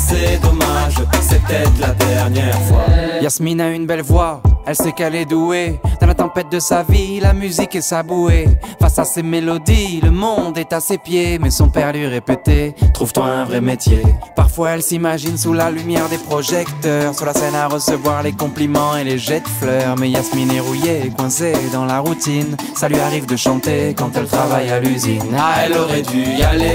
[0.00, 2.84] assez dommage, c'est peut-être la dernière fois.
[3.20, 5.78] Yasmine a une belle voix, elle sait qu'elle est douée.
[6.00, 8.48] Dans la tempête de sa vie, la musique est sa bouée.
[8.80, 11.38] Face à ses mélodies, le monde est à ses pieds.
[11.38, 14.02] Mais son père lui répétait Trouve-toi un vrai métier.
[14.34, 17.14] Parfois, elle s'imagine sous la lumière des projecteurs.
[17.14, 19.96] Sur la scène à recevoir les compliments et les jets de fleurs.
[19.98, 22.56] Mais Yasmine est rouillée, coincée dans la routine.
[22.74, 25.34] Ça lui arrive de chanter quand elle travaille à l'usine.
[25.38, 26.74] Ah, elle aurait dû y aller.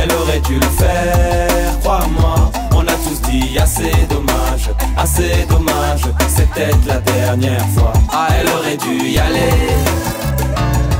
[0.00, 2.50] Elle aurait dû le faire, crois-moi.
[2.72, 6.02] On a tous dit assez dommage, assez dommage.
[6.28, 7.92] C'est peut-être la dernière fois.
[8.12, 9.52] Ah, elle aurait dû y aller.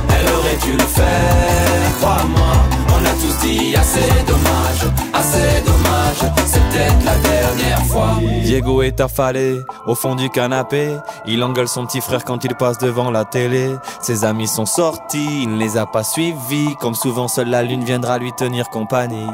[0.09, 2.51] Elle aurait dû le faire, crois-moi.
[2.89, 8.17] On a tous dit assez dommage, assez dommage, c'est peut-être la dernière fois.
[8.43, 10.95] Diego est affalé au fond du canapé.
[11.25, 13.75] Il engueule son petit frère quand il passe devant la télé.
[14.01, 16.75] Ses amis sont sortis, il ne les a pas suivis.
[16.79, 19.29] Comme souvent, seule la lune viendra lui tenir compagnie.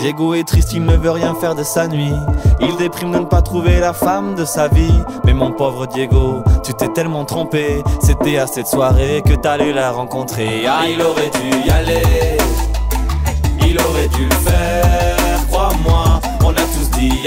[0.00, 2.12] Diego est triste, il ne veut rien faire de sa nuit.
[2.60, 5.00] Il déprime de ne pas trouver la femme de sa vie.
[5.24, 7.82] Mais mon pauvre Diego, tu t'es tellement trompé.
[8.02, 10.66] C'était à cette soirée que t'allais la rencontrer.
[10.68, 12.02] Ah, il aurait dû y aller
[13.72, 15.11] il aurait dû le faire,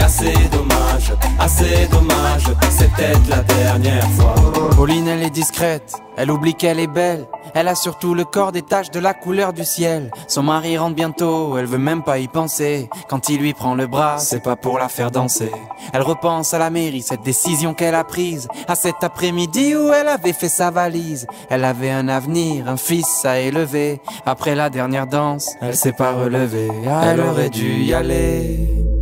[0.01, 4.35] assez dommage, assez dommage, peut-être la dernière fois.
[4.75, 7.25] Pauline, elle est discrète, elle oublie qu'elle est belle.
[7.53, 10.11] Elle a surtout le corps des taches de la couleur du ciel.
[10.27, 12.89] Son mari rentre bientôt, elle veut même pas y penser.
[13.07, 15.51] Quand il lui prend le bras, c'est pas pour la faire danser.
[15.93, 18.47] Elle repense à la mairie, cette décision qu'elle a prise.
[18.67, 21.27] À cet après-midi où elle avait fait sa valise.
[21.49, 24.01] Elle avait un avenir, un fils à élever.
[24.25, 26.71] Après la dernière danse, elle s'est pas relevée.
[27.03, 28.94] elle aurait dû y aller.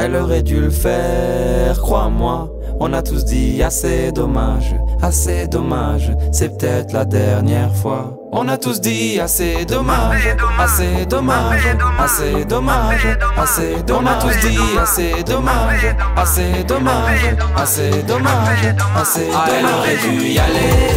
[0.00, 2.48] Elle aurait dû le faire, crois-moi.
[2.78, 8.16] On a tous dit assez dommage, assez dommage, c'est peut-être la dernière fois.
[8.30, 11.66] On a tous dit assez dommage, assez dommage,
[11.98, 13.06] assez dommage,
[13.36, 14.04] assez dommage.
[14.04, 19.54] On a tous dit assez dommage, assez dommage, assez dommage, assez dommage.
[19.58, 20.92] Elle aurait dû y aller,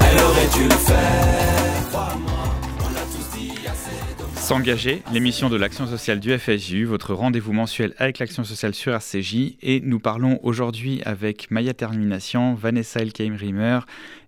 [0.00, 1.29] elle aurait dû le faire.
[4.50, 9.56] S'engager, l'émission de l'action sociale du FSJU, votre rendez-vous mensuel avec l'action sociale sur RCJ.
[9.62, 13.78] Et nous parlons aujourd'hui avec Maya Termination, Vanessa Elkeim-Rimmer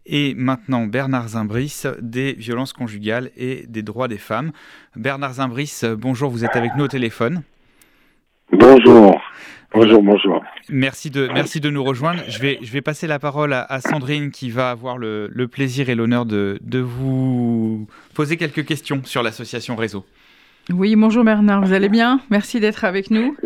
[0.06, 4.52] et maintenant Bernard Zimbris des violences conjugales et des droits des femmes.
[4.94, 7.42] Bernard Zimbris, bonjour, vous êtes avec nous au téléphone.
[8.52, 9.20] Bonjour.
[9.74, 10.44] Bonjour, bonjour.
[10.68, 12.20] Merci de, merci de nous rejoindre.
[12.28, 15.94] Je vais, je vais passer la parole à, Sandrine qui va avoir le, plaisir et
[15.94, 20.04] l'honneur de, de, vous poser quelques questions sur l'association Réseau.
[20.70, 22.20] Oui, bonjour Bernard, vous allez bien?
[22.30, 23.36] Merci d'être avec nous.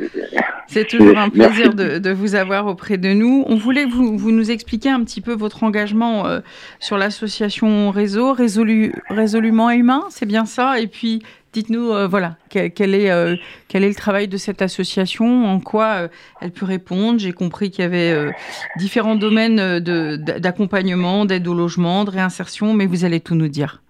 [0.69, 3.45] C'est toujours un plaisir de, vous avoir auprès de nous.
[3.47, 6.41] On voulait vous, vous nous expliquer un petit peu votre engagement euh,
[6.81, 10.81] sur l'association Réseau, résolu, résolument humain, c'est bien ça?
[10.81, 11.23] Et puis
[11.57, 13.35] Dites-nous, euh, voilà, quel, est, euh,
[13.67, 16.09] quel est le travail de cette association, en quoi euh,
[16.43, 17.19] elle peut répondre.
[17.19, 18.31] J'ai compris qu'il y avait
[18.77, 23.83] différents domaines d'accompagnement, d'aide au logement, de réinsertion, mais vous allez tout nous dire.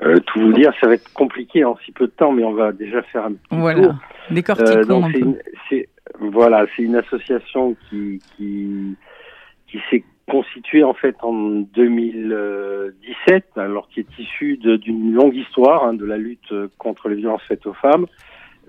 [0.00, 2.72] tout vous dire, ça va être compliqué en si peu de temps, mais on va
[2.72, 3.94] déjà faire un petit voilà.
[4.32, 5.36] Décortiquons un peu.
[6.18, 8.96] voilà, c'est une association qui, qui,
[9.68, 15.94] qui s'est constitué en fait en 2017, alors qui est issu d'une longue histoire hein,
[15.94, 18.06] de la lutte contre les violences faites aux femmes,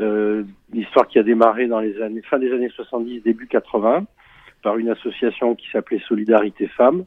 [0.02, 4.06] euh, une histoire qui a démarré dans les années fin des années 70, début 80,
[4.62, 7.06] par une association qui s'appelait Solidarité Femmes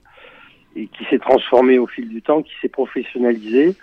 [0.77, 3.75] et qui s'est transformée au fil du temps, qui s'est professionnalisée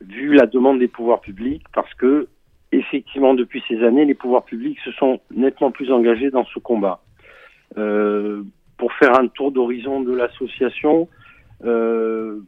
[0.00, 2.28] vu la demande des pouvoirs publics, parce que
[2.72, 7.00] effectivement depuis ces années, les pouvoirs publics se sont nettement plus engagés dans ce combat.
[7.78, 8.42] Euh,
[8.76, 11.08] pour faire un tour d'horizon de l'association,
[11.64, 12.40] euh,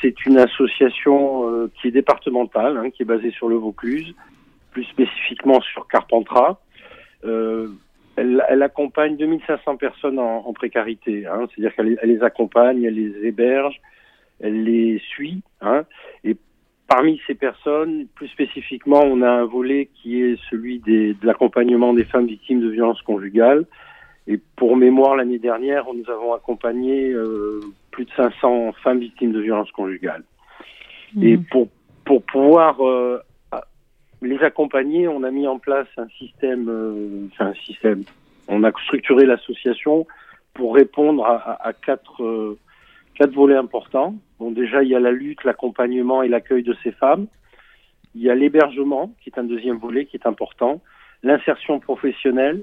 [0.00, 4.14] c'est une association euh, qui est départementale, hein, qui est basée sur le Vaucluse,
[4.70, 6.58] plus spécifiquement sur Carpentras.
[7.24, 7.68] Euh,
[8.16, 13.26] elle, elle, accompagne 2500 personnes en, en précarité, hein, c'est-à-dire qu'elle les accompagne, elle les
[13.26, 13.80] héberge,
[14.40, 15.42] elle les suit.
[15.60, 15.84] Hein,
[16.22, 16.36] et
[16.86, 21.92] parmi ces personnes, plus spécifiquement, on a un volet qui est celui des, de l'accompagnement
[21.92, 23.64] des femmes victimes de violences conjugales.
[24.26, 27.60] Et pour mémoire, l'année dernière, nous avons accompagné euh,
[27.90, 30.24] plus de 500 femmes victimes de violences conjugales.
[31.20, 31.44] Et mmh.
[31.44, 31.68] pour,
[32.04, 33.20] pour pouvoir euh,
[34.24, 38.02] les accompagner, on a mis en place un système, euh, enfin un système.
[38.48, 40.06] On a structuré l'association
[40.54, 42.58] pour répondre à, à, quatre, euh,
[43.14, 44.14] quatre volets importants.
[44.38, 47.26] Bon, déjà, il y a la lutte, l'accompagnement et l'accueil de ces femmes.
[48.14, 50.80] Il y a l'hébergement, qui est un deuxième volet qui est important.
[51.22, 52.62] L'insertion professionnelle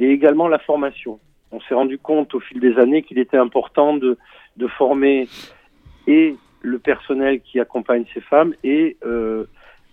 [0.00, 1.20] et également la formation.
[1.52, 4.18] On s'est rendu compte au fil des années qu'il était important de,
[4.56, 5.28] de, former
[6.08, 9.44] et le personnel qui accompagne ces femmes et euh,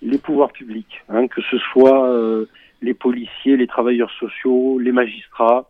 [0.01, 2.09] les pouvoirs publics, hein, que ce soit
[2.81, 5.69] les policiers, les travailleurs sociaux, les magistrats.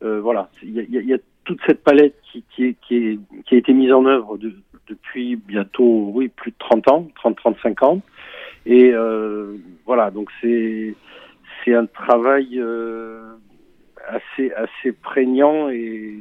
[0.00, 4.04] voilà, il y a, toute cette palette qui, qui, qui, qui, a été mise en
[4.04, 4.52] œuvre de,
[4.88, 8.02] depuis bientôt, oui, plus de 30 ans, 30-35 ans.
[8.66, 10.94] Et euh, voilà, donc c'est
[11.64, 13.34] c'est un travail euh,
[14.08, 16.18] assez assez prégnant et,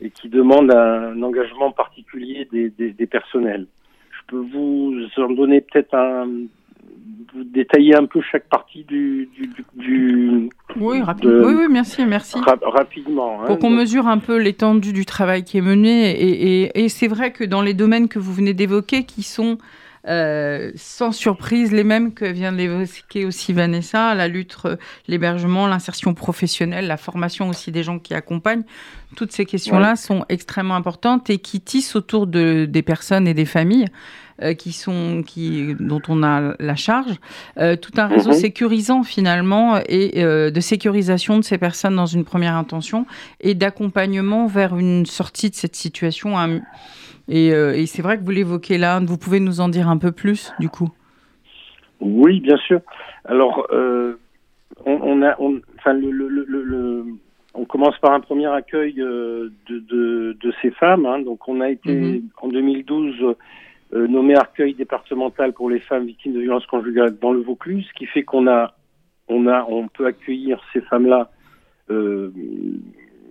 [0.00, 3.66] et qui demande un engagement particulier des, des, des personnels.
[4.10, 6.28] Je peux vous en donner peut-être un
[7.34, 11.46] vous détailler un peu chaque partie du, du, du oui, rapidement.
[11.46, 12.38] oui, oui, merci, merci.
[12.62, 13.42] rapidement.
[13.42, 16.10] Hein, Pour qu'on mesure un peu l'étendue du travail qui est mené.
[16.10, 19.58] Et, et, et c'est vrai que dans les domaines que vous venez d'évoquer, qui sont
[20.08, 24.76] euh, sans surprise les mêmes que vient d'évoquer aussi Vanessa, la lutte, euh,
[25.08, 28.62] l'hébergement, l'insertion professionnelle, la formation aussi des gens qui accompagnent.
[29.16, 33.46] Toutes ces questions-là sont extrêmement importantes et qui tissent autour de, des personnes et des
[33.46, 33.86] familles.
[34.42, 37.14] Euh, qui sont, qui, dont on a la charge,
[37.56, 38.36] tout un réseau mhm.
[38.36, 43.06] sécurisant finalement et de sécurisation de ces personnes dans une première intention
[43.40, 46.36] et d'accompagnement vers une sortie de cette situation
[47.28, 49.00] et, c'est vrai que vous l'évoquez là.
[49.00, 50.90] Vous pouvez nous en dire un peu plus, du coup?
[52.00, 52.80] Oui, bien sûr.
[53.24, 54.18] Alors, euh,
[54.84, 55.36] on, a,
[55.78, 57.04] enfin, le,
[57.54, 61.06] on commence par un premier accueil euh, de, de, ces femmes.
[61.06, 61.20] Hein.
[61.20, 62.28] Donc, on a été mhm.
[62.42, 63.36] en 2012
[63.92, 68.06] nommé accueil départemental pour les femmes victimes de violences conjugales dans le Vaucluse, ce qui
[68.06, 68.74] fait qu'on a,
[69.28, 71.30] on a, on peut accueillir ces femmes-là.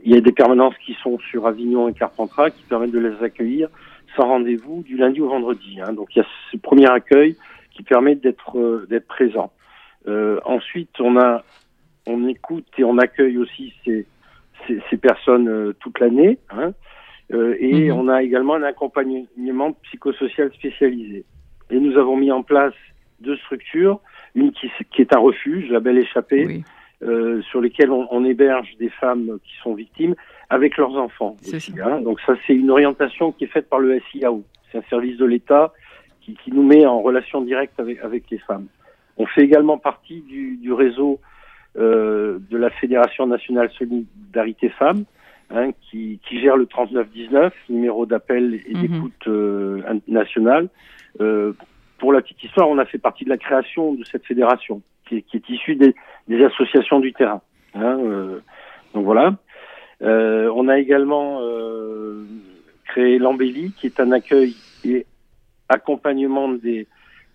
[0.06, 3.24] Il y a des permanences qui sont sur Avignon et Carpentras qui permettent de les
[3.24, 3.70] accueillir
[4.16, 5.80] sans rendez-vous du lundi au vendredi.
[5.82, 5.94] Hein.
[5.94, 7.36] Donc il y a ce premier accueil
[7.72, 9.52] qui permet d'être euh, d'être présent.
[10.08, 11.44] Euh, ensuite, on a
[12.08, 14.06] on écoute et on accueille aussi ces
[14.68, 16.40] ces, ces personnes euh, toute l'année.
[16.50, 16.74] Hein.
[17.32, 17.98] Et mhm.
[17.98, 21.26] on a également un accompagnement psychosocial spécialisé.
[21.72, 22.76] Et nous avons mis en place
[23.20, 24.00] deux structures,
[24.36, 26.64] une qui, qui est un refuge, la Belle Échappée, oui.
[27.50, 30.16] Sur lesquels on, héberge des femmes qui sont victimes
[30.50, 31.36] avec leurs enfants.
[31.84, 32.02] Hein.
[32.02, 34.44] Donc ça, c'est une orientation qui est faite par le SIAO.
[34.72, 35.74] C'est un service de l'État
[36.22, 38.66] qui, nous met en relation directe avec, avec les femmes.
[39.18, 41.20] On fait également partie du, du réseau
[41.78, 45.04] euh, de la Fédération nationale solidarité femmes,
[45.52, 48.82] hein, qui, qui, gère le 3919, numéro d'appel et mhm.
[48.82, 50.70] d'écoute euh, nationale.
[51.22, 51.54] Euh,
[52.00, 55.24] pour la petite histoire, on a fait partie de la création de cette fédération qui
[55.34, 55.94] est, issu des,
[56.44, 57.42] associations du terrain.
[57.76, 58.40] Hein, euh,
[58.94, 59.36] donc voilà.
[60.02, 62.24] Euh, on a également euh,
[62.86, 65.06] créé l'embellie, qui est un accueil et
[65.70, 66.88] accompagnement des,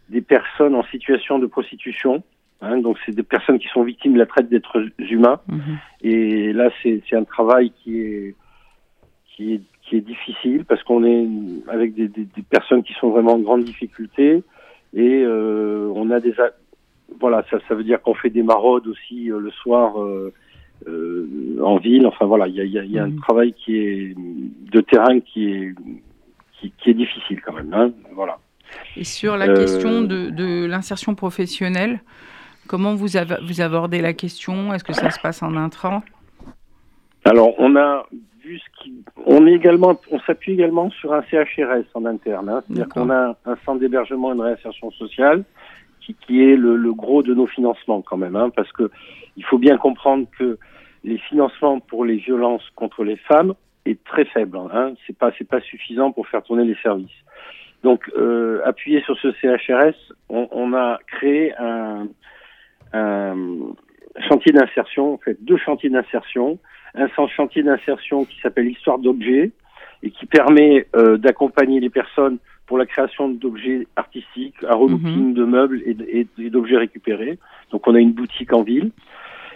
[0.08, 2.22] des personnes en situation de prostitution.
[2.60, 5.40] Hein, donc c'est des personnes qui sont victimes de la traite d'êtres humains.
[5.48, 5.78] Mhm.
[6.02, 8.34] Et là, c'est un travail qui est,
[9.26, 11.26] qui est qui est difficile parce qu'on est
[11.66, 14.44] avec des, des, des, personnes qui sont vraiment en grande difficulté
[14.94, 16.32] et euh, on a des,
[17.18, 20.32] voilà, ça, ça veut dire qu'on fait des maraudes aussi euh, le soir euh, euh,
[20.86, 22.06] en ville.
[22.06, 23.20] Enfin voilà, il y a, y a, y a un mhm.
[23.20, 25.74] travail qui est de terrain qui est
[26.58, 27.72] qui, qui est difficile quand même.
[27.72, 28.38] Hein, voilà.
[28.96, 32.00] Et sur la question de, de l'insertion professionnelle,
[32.66, 33.08] comment vous,
[33.42, 34.72] vous abordez la question?
[34.72, 36.02] Est-ce que ça se passe en intrant
[37.24, 38.06] Alors, on a
[38.44, 39.04] vu ce qui.
[39.26, 42.48] On, est également, on s'appuie également sur un CHRS en interne.
[42.48, 45.44] Hein, C'est-à-dire qu'on a un centre d'hébergement et de réinsertion sociale
[46.26, 48.90] qui, est le, gros de nos financements quand même, hein, parce que
[49.36, 50.58] il faut bien comprendre que
[51.04, 53.54] les financements pour les violences contre les femmes
[53.86, 54.58] est très faible.
[54.72, 57.10] Hein, c'est pas c'est pas suffisant pour faire tourner les services.
[57.82, 59.96] Donc, euh, appuyé sur ce CHRS,
[60.28, 62.08] on, on a créé un,
[62.92, 63.36] un
[64.28, 66.58] chantier d'insertion, en fait, deux chantiers d'insertion.
[66.94, 69.52] Un chantier d'insertion qui s'appelle Histoire d'objets
[70.02, 75.34] et qui permet euh, d'accompagner les personnes pour la création d'objets artistiques, un relooking mhm.
[75.34, 77.38] de meubles et, d'objets récupérés.
[77.70, 78.90] Donc on a une boutique en ville.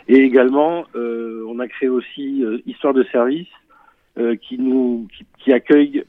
[0.08, 3.48] Et également, euh, on a créé aussi euh, Histoire de service
[4.18, 6.04] euh, qui nous qui, accueille,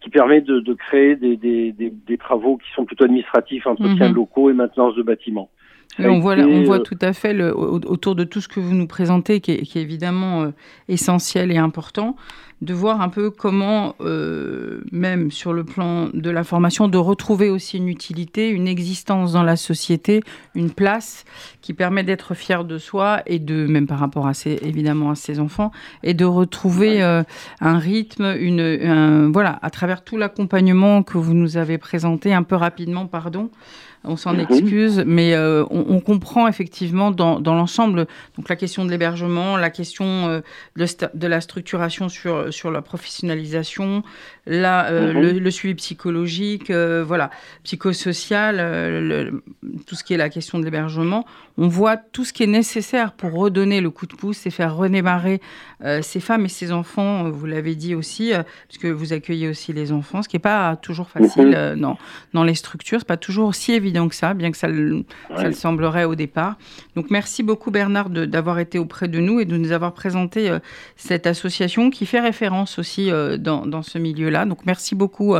[0.00, 4.52] qui permet de, créer des, des, travaux qui sont plutôt administratifs, entretien de locaux et
[4.52, 5.50] maintenance de bâtiments.
[5.98, 9.40] On, voit, on voit tout à fait autour de tout ce que vous nous présentez,
[9.40, 10.50] qui est, évidemment euh,
[10.88, 12.16] essentiel et important,
[12.62, 17.50] de voir un peu comment, euh, même sur le plan de la formation, de retrouver
[17.50, 20.22] aussi une utilité, une existence dans la société,
[20.54, 21.26] une place
[21.60, 25.16] qui permet d'être fier de soi et de, même par rapport à ses, évidemment à
[25.16, 25.70] ses enfants,
[26.02, 27.22] et de retrouver euh,
[27.60, 32.56] un rythme, une, voilà, à travers tout l'accompagnement que vous nous avez présenté un peu
[32.56, 33.50] rapidement, pardon.
[34.08, 39.68] On s'en excuse, mais on, comprend effectivement dans, l'ensemble donc la question de l'hébergement, la
[39.68, 40.40] question
[40.76, 44.02] de, la structuration sur, sur la professionnalisation,
[44.46, 45.38] là, mhm.
[45.38, 47.30] le, suivi psychologique, voilà,
[47.64, 49.32] psychosocial,
[49.86, 51.26] tout ce qui est la question de l'hébergement.
[51.58, 54.76] On voit tout ce qui est nécessaire pour redonner le coup de pouce et faire
[54.76, 55.40] redémarrer
[56.02, 58.32] ces femmes et ces enfants, vous l'avez dit aussi,
[58.68, 61.80] puisque vous accueillez aussi les enfants, ce qui n'est pas toujours facile mhm.
[61.80, 61.98] dans,
[62.34, 65.04] dans les structures, c'est pas toujours aussi évident que ça, bien que ça le,
[65.34, 66.56] ça le semblerait au départ.
[66.94, 70.56] Donc merci beaucoup Bernard d'avoir été auprès de nous et de nous avoir présenté
[70.96, 74.35] cette association qui fait référence aussi dans, dans, ce milieu-là.
[74.44, 75.34] Donc merci beaucoup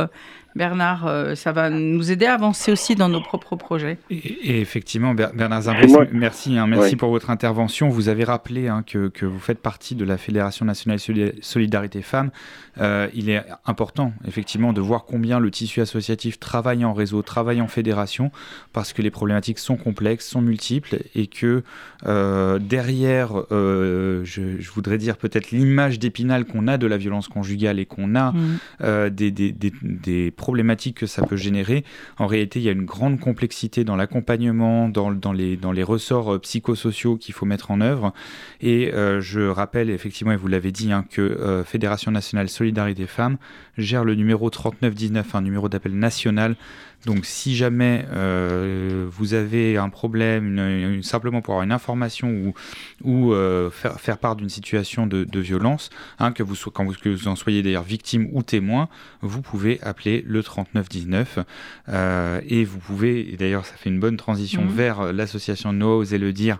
[0.55, 3.97] Bernard, euh, ça va nous aider à avancer aussi dans nos propres projets.
[4.09, 7.89] Et, effectivement, Bernard Zimbres, merci, hein, merci pour votre intervention.
[7.89, 10.99] Vous avez rappelé hein, que, que, vous faites partie de la Fédération nationale
[11.41, 12.31] Solidarité Femmes.
[12.79, 17.61] Euh, il est important, effectivement, de voir combien le tissu associatif travaille en réseau, travaille
[17.61, 18.31] en fédération,
[18.73, 21.63] parce que les problématiques sont complexes, sont multiples, et que
[22.05, 27.79] euh, derrière, je, je, voudrais dire peut-être l'image d'épinal qu'on a de la violence conjugale
[27.79, 29.09] et qu'on a mmh.
[29.09, 30.31] des, des, des, des
[30.93, 31.83] que ça peut générer.
[32.17, 35.83] En réalité, il y a une grande complexité dans l'accompagnement, dans, dans, les, dans les
[35.83, 38.13] ressorts euh, psychosociaux qu'il faut mettre en œuvre.
[38.61, 43.07] Et euh, je rappelle effectivement, et vous l'avez dit, hein, que euh, Fédération nationale Solidarité
[43.07, 43.37] Femmes
[43.77, 46.55] gère le numéro 3919, un numéro d'appel national
[47.05, 52.53] donc si jamais euh, vous avez un problème, simplement pour avoir une information ou,
[53.03, 57.09] ou euh, faire, faire, part d'une situation de, violence, hein, que, vous, quand vous, que
[57.09, 58.89] vous en soyez d'ailleurs victime ou témoin,
[59.21, 61.39] vous pouvez appeler le 3919
[61.89, 64.69] euh, et vous pouvez, et d'ailleurs ça fait une bonne transition mmh.
[64.69, 66.59] vers l'association Noah Osez le dire,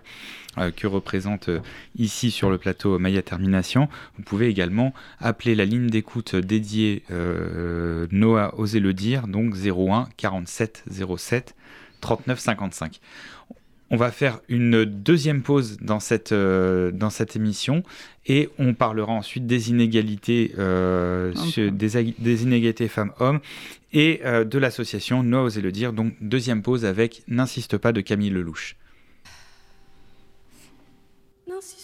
[0.76, 1.60] que représente euh,
[1.96, 3.88] ici sur le plateau Maya Termination.
[4.16, 10.08] Vous pouvez également appeler la ligne d'écoute dédiée euh, Noah Osez le dire, donc 01
[10.16, 10.84] 47
[11.16, 11.54] 07
[12.00, 13.00] 39 55.
[13.90, 17.82] On va faire une deuxième pause dans cette, dans cette émission
[18.26, 23.40] et on parlera ensuite des inégalités, des, inégalités femmes-hommes
[23.94, 25.94] et de l'association Noah Osez le dire.
[25.94, 28.76] Donc deuxième pause avec N'insiste pas de Camille Lelouch.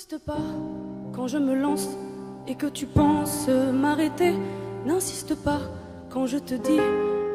[0.04, 0.36] N'insiste pas
[1.14, 1.88] quand je me lance
[2.46, 4.34] et que tu penses m'arrêter.
[4.84, 5.60] N'insiste pas
[6.10, 6.80] quand je te dis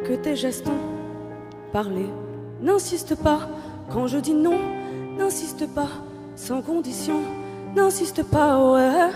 [0.05, 2.05] que tes gestes ont parlé.
[2.62, 3.49] N'insiste pas
[3.89, 4.60] quand je dis non.
[5.17, 5.88] N'insiste pas
[6.36, 7.21] sans condition.
[7.75, 9.10] N'insiste pas, ouais.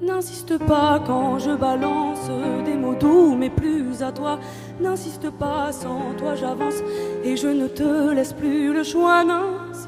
[0.00, 2.30] N'insiste pas quand je balance
[2.64, 4.38] des mots doux, mais plus à toi.
[4.80, 6.76] N'insiste pas, sans toi j'avance
[7.24, 9.24] et je ne te laisse plus le choix.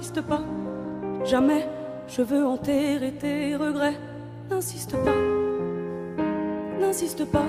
[0.00, 0.40] N'insiste pas,
[1.26, 1.68] jamais
[2.08, 3.98] je veux enterrer tes regrets.
[4.50, 5.14] N'insiste pas,
[6.80, 7.44] n'insiste pas,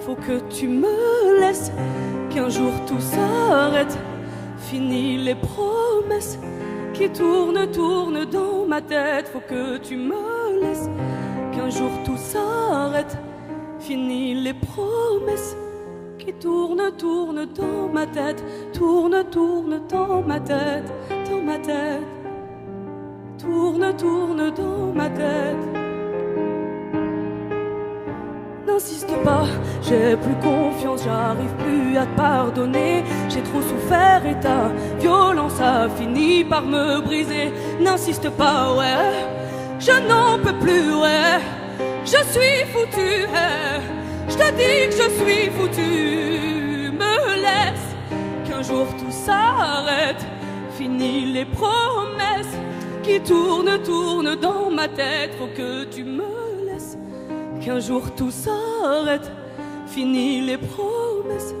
[0.00, 1.70] faut que tu me laisses,
[2.30, 3.98] qu'un jour tout s'arrête.
[4.56, 6.38] Fini les promesses
[6.94, 10.88] qui tournent, tournent dans ma tête, faut que tu me laisses
[11.52, 13.18] qu'un jour tout s'arrête.
[13.78, 15.54] Fini les promesses
[16.18, 20.90] qui tournent, tournent dans ma tête, tourne, tourne dans ma tête,
[21.30, 22.06] dans ma tête,
[23.38, 25.56] tourne, tourne dans ma tête.
[28.66, 29.46] N'insiste pas,
[29.82, 33.02] j'ai plus confiance, j'arrive plus à te pardonner.
[33.28, 37.52] J'ai trop souffert et ta violence a fini par me briser.
[37.80, 39.38] N'insiste pas, ouais
[39.78, 41.38] je n'en peux plus, ouais.
[42.04, 43.26] Je suis foutu,
[44.28, 46.90] Je te dis que je suis foutu.
[46.92, 50.26] Me laisse qu'un jour tout s'arrête.
[50.78, 52.56] Fini les promesses
[53.02, 55.34] qui tournent, tournent dans ma tête.
[55.36, 56.22] Faut que tu me
[56.66, 56.96] laisses
[57.60, 59.28] qu'un jour tout s'arrête.
[59.88, 61.52] Fini les promesses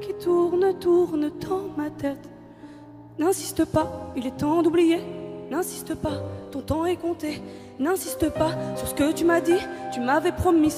[0.00, 2.30] qui tournent, tournent dans ma tête.
[3.18, 5.00] N'insiste pas, il est temps d'oublier
[5.50, 7.42] N'insiste pas, ton temps est compté.
[7.78, 9.60] N'insiste pas sur ce que tu m'as dit,
[9.92, 10.72] tu m'avais promis.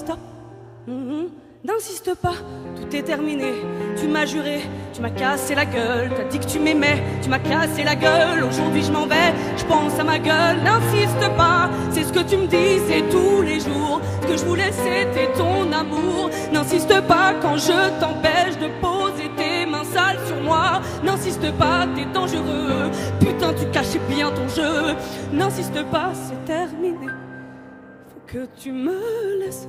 [0.89, 1.29] Mhm.
[1.65, 2.35] N'insiste pas,
[2.77, 3.53] tout est terminé.
[4.01, 4.61] Tu m'as juré,
[4.93, 6.09] tu m'as cassé la gueule.
[6.17, 8.45] T'as dit que tu m'aimais, tu m'as cassé la gueule.
[8.45, 10.59] Aujourd'hui je m'en vais, je pense à ma gueule.
[10.63, 14.01] N'insiste pas, c'est ce que tu me disais tous les jours.
[14.23, 16.31] Ce que je voulais c'était ton amour.
[16.53, 20.81] N'insiste pas quand je t'empêche de poser tes mains sales sur moi.
[21.03, 22.89] N'insiste pas, t'es dangereux.
[23.19, 24.95] Putain, tu cachais bien ton jeu.
[25.33, 27.07] N'insiste pas, c'est terminé.
[27.07, 29.67] Faut que tu me laisses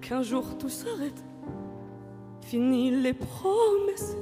[0.00, 1.22] qu'un jour tout s'arrête.
[2.40, 4.16] Fini les promesses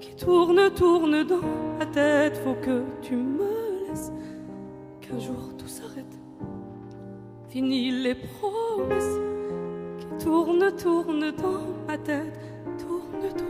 [0.00, 1.40] qui tournent, tournent dans
[1.78, 2.36] ma tête.
[2.38, 4.12] Faut que tu me laisses
[5.00, 6.18] qu'un jour tout s'arrête.
[7.48, 9.18] Fini les promesses
[9.98, 12.38] qui tournent, tournent dans ma tête.
[12.78, 13.46] Tourne, tourne.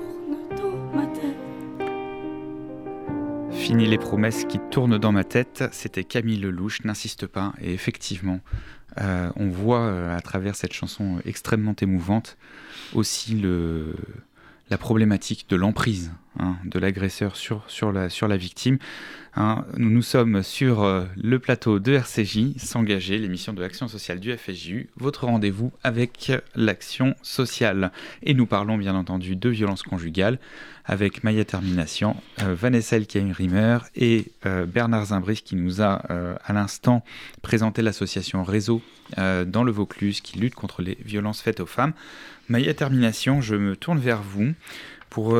[3.57, 7.53] Fini les promesses qui tournent dans ma tête, c'était Camille Lelouch, n'insiste pas.
[7.61, 8.41] Et effectivement,
[9.01, 12.37] euh, on voit euh, à travers cette chanson extrêmement émouvante
[12.95, 13.95] aussi le,
[14.69, 18.79] la problématique de l'emprise hein, de l'agresseur sur, la, victime.
[19.37, 19.65] Hein.
[19.77, 24.89] nous, sommes sur euh, le plateau de RCJ, S'engager, l'émission de l'action sociale du FSJU,
[24.97, 27.93] votre rendez-vous avec l'action sociale.
[28.23, 30.39] Et nous parlons bien entendu de violence conjugale
[30.85, 36.03] avec Maya Termination, euh, Vanessa Elkaim-Rimmer et euh, Bernard Zimbris qui nous a
[36.45, 37.05] à l'instant
[37.43, 38.83] présenté l'association Réseau
[39.17, 41.93] dans le Vaucluse qui lutte contre les violences faites aux femmes.
[42.49, 44.53] Maya Termination, je me tourne vers vous
[45.11, 45.37] pour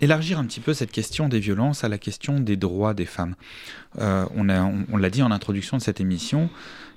[0.00, 3.34] élargir un petit peu cette question des violences à la question des droits des femmes.
[3.98, 4.44] Euh, on,
[4.96, 6.50] l'a dit en introduction de cette émission,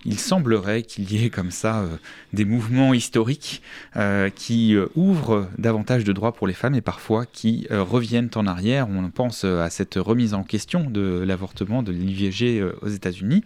[0.06, 1.98] il semblerait qu'il y ait comme ça euh,
[2.34, 3.62] des mouvements historiques
[3.96, 8.88] euh, qui ouvrent davantage de droits pour les femmes et parfois qui reviennent en arrière.
[8.90, 13.44] On pense à cette remise en question de l'avortement, de l'IVG aux États-Unis.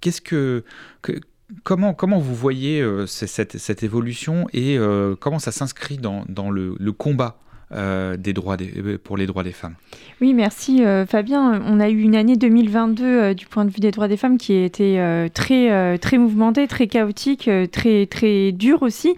[0.00, 0.64] Qu'est-ce que,
[1.62, 4.78] Comment, comment vous voyez cette, cette, évolution et
[5.20, 7.38] comment ça s'inscrit dans, le, combat?
[7.70, 9.74] Euh, des droits euh, pour les droits des femmes.
[10.22, 11.60] Oui, merci euh, Fabien.
[11.66, 14.54] On a eu une année 2022 du point de vue des droits des femmes qui
[14.54, 19.14] a été très, très mouvementée, très chaotique, très, très dure aussi.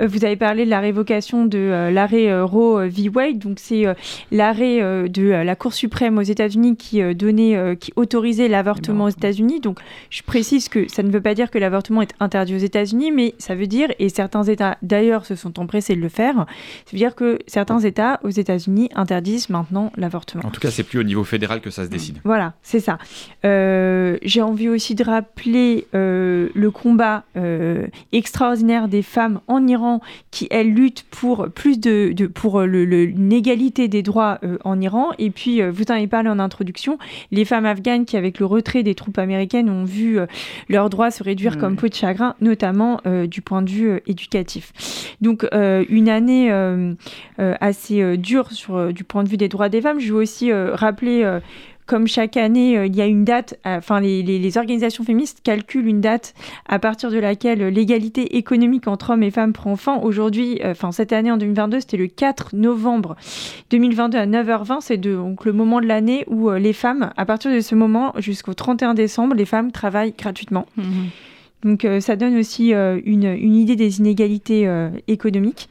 [0.00, 3.10] vous avez parlé de la révocation de l'arrêt Roe v.
[3.12, 3.84] Wade, donc c'est
[4.30, 9.60] l'arrêt de la Cour suprême aux États-Unis qui donnait, qui autorisait l'avortement aux États-Unis.
[9.60, 9.80] Donc
[10.10, 13.34] je précise que ça ne veut pas dire que l'avortement est interdit aux États-Unis, mais
[13.38, 16.46] ça veut dire, et certains États d'ailleurs se sont empressés de le faire,
[16.86, 17.87] ça veut dire que certains États
[18.22, 20.44] aux États-Unis interdisent maintenant l'avortement.
[20.44, 22.18] En tout cas, c'est plus au niveau fédéral que ça se décide.
[22.24, 22.98] Voilà, c'est ça.
[23.44, 30.00] Euh, j'ai envie aussi de rappeler euh, le combat euh, extraordinaire des femmes en Iran
[30.30, 35.10] qui elles luttent pour plus de, pour une égalité des droits en Iran.
[35.18, 36.98] Et puis, vous en avez parlé en introduction,
[37.30, 40.18] les femmes afghanes qui, avec le retrait des troupes américaines, ont vu
[40.68, 45.16] leurs droits se réduire comme peau de chagrin, notamment du point de vue éducatif.
[45.20, 46.50] Donc, une année
[47.38, 50.00] assez assez euh, dur sur, euh, du point de vue des droits des femmes.
[50.00, 51.38] Je veux aussi euh, rappeler
[51.86, 56.02] comme chaque année, il y a une date, enfin les, les, organisations féministes calculent une
[56.02, 56.34] date
[56.68, 59.96] à partir de laquelle l'égalité économique entre hommes et femmes prend fin.
[59.96, 63.16] Aujourd'hui, enfin cette année en 2022, c'était le 4 novembre
[63.70, 64.78] 2022 à 9h20.
[64.82, 68.52] C'est donc le moment de l'année où les femmes, à partir de ce moment jusqu'au
[68.52, 70.66] 31 décembre, les femmes travaillent gratuitement.
[70.76, 70.84] Mmh
[71.64, 74.70] donc ça donne aussi une, une, idée des inégalités
[75.08, 75.68] économiques.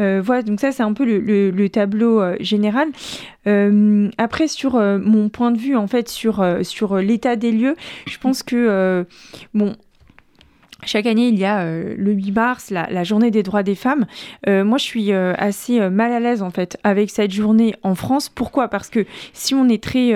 [0.00, 2.88] Euh, voilà, donc ça c'est un peu le, tableau euh, général.
[3.46, 7.76] Euh, après, sur mon point de vue, en fait, sur, sur l'état des lieux,
[8.06, 9.06] je pense que,
[9.54, 9.76] bon,
[10.84, 14.06] chaque année, il y a le 8 mars, la, journée des droits des femmes.
[14.46, 18.28] moi, je suis assez mal à l'aise en fait avec cette journée en France.
[18.28, 18.68] Pourquoi?
[18.68, 20.12] Parce que si on est très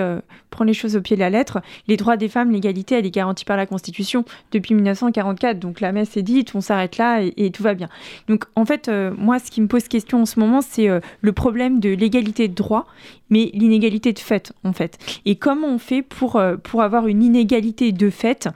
[0.52, 3.10] prend les choses au pied de la lettre, les droits des femmes, l'égalité, elle est
[3.10, 5.58] garantie par la Constitution depuis 1944.
[5.58, 7.88] Donc la messe est dite, on s'arrête là et, tout va bien.
[8.28, 11.00] Donc en fait, euh, moi, ce qui me pose question en ce moment, c'est euh,
[11.20, 12.86] le problème de l'égalité de droit,
[13.30, 14.98] mais l'inégalité de fait, en fait.
[15.24, 18.48] Et comment on fait pour, euh, pour avoir une inégalité de fait?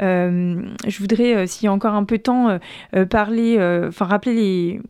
[0.00, 2.58] Je voudrais, s'il y a encore un peu de temps,
[3.10, 3.56] parler,
[3.88, 4.80] enfin rappeler les,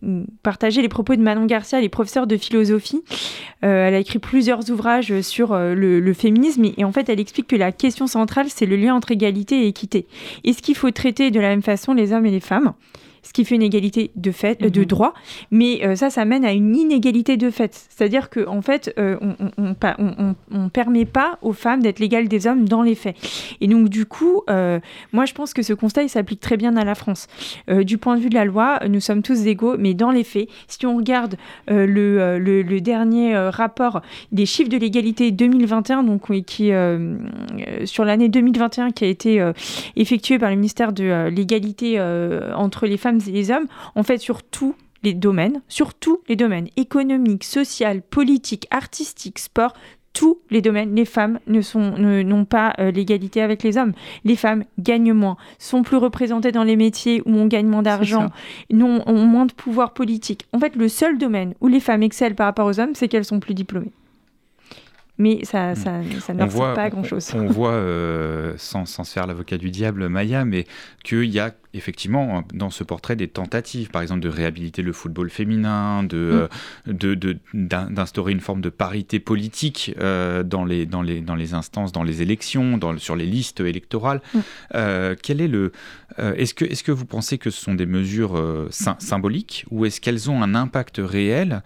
[0.43, 3.03] partager les propos de Manon Garcia, les professeurs de philosophie.
[3.63, 7.57] elle a écrit plusieurs ouvrages sur le, le féminisme et, en fait elle explique que
[7.57, 10.07] la question centrale c'est le lien entre égalité et équité.
[10.45, 12.73] Est-ce qu'il faut traiter de la même façon les hommes et les femmes?
[13.23, 14.87] Ce qui fait une égalité de fait, de mhm.
[14.87, 15.15] droit.
[15.51, 17.87] Mais euh, ça, ça mène à une inégalité de fait.
[17.89, 19.17] C'est-à-dire qu'en en fait, euh,
[19.59, 19.75] on
[20.51, 23.17] ne permet pas aux femmes d'être l'égale des hommes dans les faits.
[23.61, 24.81] Et donc, du coup, euh,
[25.13, 27.27] moi, je pense que ce constat, il s'applique très bien à la France.
[27.69, 30.49] du point de vue de la loi, nous sommes tous égaux, mais dans les faits,
[30.67, 31.37] si on regarde
[31.69, 34.01] le, le, dernier rapport
[34.33, 36.71] des chiffres de l'égalité 2021, donc qui
[37.85, 39.53] sur l'année 2021, qui a été
[39.97, 42.01] effectué par le ministère de l'égalité
[42.55, 46.37] entre les femmes et les hommes, en fait, sur tous les domaines, sur tous les
[46.37, 49.75] domaines, économiques, social, politiques, artistiques, sport,
[50.13, 53.93] tous les domaines, les femmes ne sont n'ont pas euh, l'égalité avec les hommes.
[54.25, 58.27] Les femmes gagnent moins, sont plus représentées dans les métiers où on gagne moins d'argent,
[58.73, 60.47] ont moins de pouvoir politique.
[60.53, 63.25] En fait, le seul domaine où les femmes excellent par rapport aux hommes, c'est qu'elles
[63.25, 63.93] sont plus diplômées
[65.19, 65.77] mais ça, hmm.
[65.77, 67.33] ça, ça ne pas grand-chose.
[67.35, 70.65] On, voit, euh, sans, sans, se faire l'avocat du diable, Maya, mais
[71.05, 75.31] qu'il y a effectivement dans ce portrait des tentatives, par exemple de réhabiliter le football
[75.31, 76.49] féminin, de,
[76.87, 77.67] mm.
[77.91, 82.23] d'instaurer une forme de parité politique dans, les, dans, les, dans les instances, dans les
[82.23, 84.21] élections, dans, sur les listes électorales.
[84.35, 84.41] Mm.
[85.23, 85.73] quel est le,
[86.19, 90.31] est-ce, que, est-ce que vous pensez que ce sont des mesures symboliques ou est-ce qu'elles
[90.31, 91.63] ont un impact réel,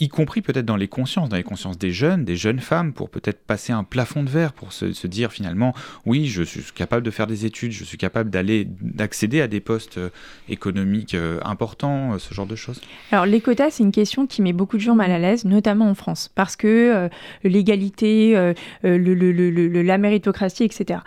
[0.00, 3.10] y compris peut-être dans les consciences, dans les consciences des jeunes, des jeunes femmes, pour
[3.10, 5.74] peut-être passer un plafond de verre, pour se, se dire finalement,
[6.04, 9.60] oui, je suis capable de faire des études, je suis capable d'aller, d'accéder à des
[9.60, 10.10] postes euh,
[10.48, 12.80] économiques euh, importants, euh, ce genre de choses
[13.12, 15.88] Alors les quotas, c'est une question qui met beaucoup de gens mal à l'aise, notamment
[15.88, 17.08] en France, parce que
[17.44, 18.34] l'égalité,
[18.82, 21.00] le, la méritocratie, etc.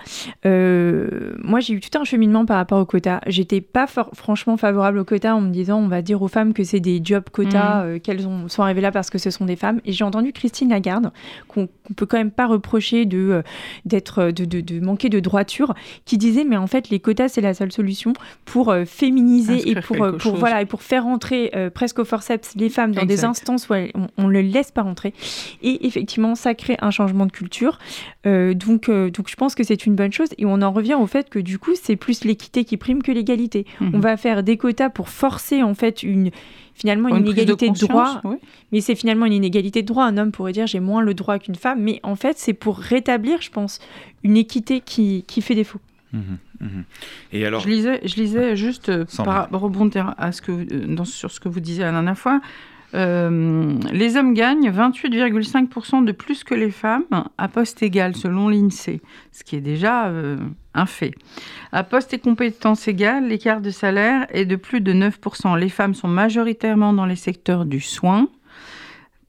[0.45, 3.21] moi, j'ai eu tout un cheminement par rapport aux quotas.
[3.27, 6.63] J'étais pas franchement favorable aux quotas en me disant, on va dire aux femmes que
[6.63, 7.99] c'est des jobs quotas, mmh.
[8.01, 9.81] qu'elles sont arrivées là parce que ce sont des femmes.
[9.85, 11.11] Et j'ai entendu Christine Lagarde,
[11.47, 13.43] qu'on ne peut quand même pas reprocher de,
[13.85, 15.73] d'être, de, de, de manquer de droiture,
[16.05, 18.13] qui disait mais en fait les quotas c'est la seule solution
[18.45, 22.55] pour euh, féminiser et pour, euh, voilà et pour faire entrer euh, presque au forceps
[22.55, 23.73] les femmes dans des instances où
[24.17, 25.13] on, ne le laisse pas rentrer
[25.61, 27.79] et effectivement ça crée un changement de culture
[28.25, 31.29] donc donc je pense que c'est une bonne chose et on en revient au fait
[31.29, 33.91] que du coup c'est plus l'équité qui prime que l'égalité mhm.
[33.93, 36.31] on va faire des quotas pour forcer en fait une
[36.79, 38.21] finalement une, inégalité de, droit.
[38.71, 40.05] Mais c'est finalement une inégalité de droit.
[40.05, 42.77] Un homme pourrait dire j'ai moins le droit qu'une femme, mais en fait c'est pour
[42.77, 43.79] rétablir, je pense,
[44.23, 45.79] une équité qui, qui fait défaut.
[46.13, 46.83] Mhm, mhm.
[47.33, 51.31] Et alors, je lisais, je lisais juste euh, par rebondir à ce que, euh, sur
[51.31, 52.41] ce que vous disiez la dernière fois.
[52.95, 57.05] Euh, les hommes gagnent 28,5% de plus que les femmes
[57.37, 58.99] à poste égal selon l'INSEE,
[59.31, 60.11] ce qui est déjà
[60.73, 61.13] un fait.
[61.71, 65.55] À poste et compétences égales, l'écart de salaire est de plus de 9%.
[65.59, 68.27] Les femmes sont majoritairement dans les secteurs du soin,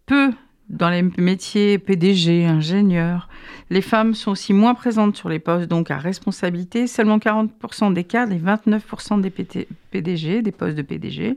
[0.07, 0.33] peu
[0.71, 3.29] dans les métiers PDG, ingénieurs.
[3.71, 8.05] Les femmes sont aussi moins présentes sur les postes donc à responsabilité, seulement 40% des
[8.05, 11.37] cadres et 29% des PDG, des postes de PDG.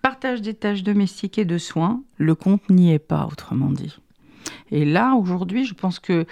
[0.00, 3.96] Partage des tâches domestiques et de soins, le compte n'y est pas, autrement dit.
[4.70, 6.26] Et là, aujourd'hui, je pense que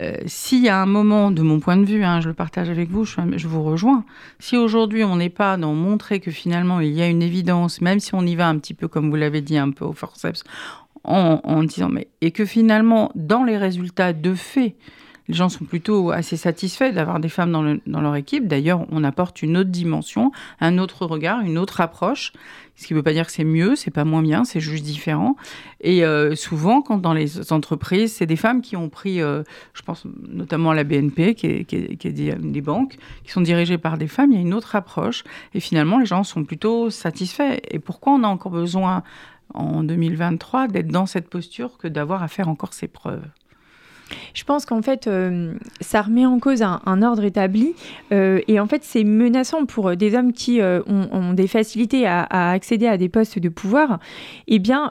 [0.00, 2.68] euh, s'il y a un moment, de mon point de vue, hein, je le partage
[2.68, 4.04] avec vous, je, je vous rejoins,
[4.38, 8.00] si aujourd'hui on n'est pas dans montrer que finalement il y a une évidence, même
[8.00, 10.44] si on y va un petit peu, comme vous l'avez dit, un peu au forceps,
[11.08, 14.76] en, disant mais et que finalement dans les résultats de fait
[15.28, 18.48] les gens sont plutôt assez satisfaits d'avoir des femmes dans, leur équipe.
[18.48, 22.32] D'ailleurs, on apporte une autre dimension, un autre regard, une autre approche.
[22.76, 24.84] Ce qui ne veut pas dire que c'est mieux, c'est pas moins bien, c'est juste
[24.84, 25.36] différent.
[25.80, 29.42] Et euh, souvent, quand dans les entreprises, c'est des femmes qui ont pris, euh,
[29.74, 33.78] je pense notamment à la BNP, qui est, qui des, des, banques, qui sont dirigées
[33.78, 35.24] par des femmes, il y a une autre approche.
[35.52, 37.58] Et finalement, les gens sont plutôt satisfaits.
[37.70, 39.02] Et pourquoi on a encore besoin
[39.54, 43.24] en 2023 d'être dans cette posture que d'avoir à faire encore ses preuves
[44.34, 47.74] je pense qu'en fait, euh, ça remet en cause un, ordre établi
[48.12, 52.22] euh, et en fait, c'est menaçant pour des hommes qui euh, ont, des facilités à,
[52.22, 53.98] à, accéder à des postes de pouvoir.
[54.46, 54.90] Eh bien,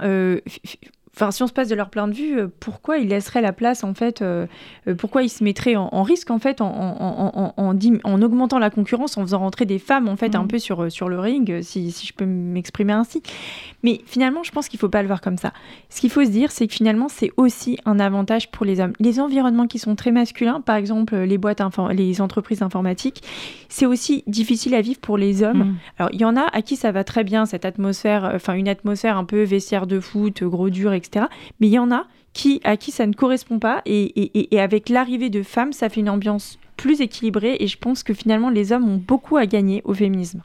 [1.18, 3.51] Enfin, si on se passe de leur point de vue, euh, pourquoi ils laisseraient la
[3.51, 4.45] place, en fait, euh,
[4.88, 9.18] euh, pourquoi ils se mettraient en, risque, en fait, en, en, en, augmentant la concurrence,
[9.18, 10.47] en faisant rentrer des femmes, en fait, un mmh.
[10.47, 13.24] peu sur, sur le ring, si, si je peux m'exprimer ainsi.
[13.82, 15.53] Mais finalement, je pense qu'il ne faut pas le voir comme ça.
[15.89, 18.93] Ce qu'il faut se dire, c'est que finalement, c'est aussi un avantage pour les hommes.
[18.99, 21.63] Les environnements qui sont très masculins, par exemple, les boîtes,
[21.93, 23.24] les entreprises informatiques,
[23.70, 25.57] c'est aussi difficile à vivre pour les hommes.
[25.57, 25.76] Mmh.
[25.97, 28.70] Alors, il y en a à qui ça va très bien, cette atmosphère, enfin, une
[28.70, 31.07] atmosphère un peu vestiaire de foot, gros dur, etc.
[31.60, 33.82] Mais il y en a qui, à qui ça ne correspond pas.
[33.86, 37.58] Et, avec l'arrivée de femmes, ça fait une ambiance plus équilibrée.
[37.60, 40.41] Et je pense que finalement, les hommes ont beaucoup à gagner au féminisme.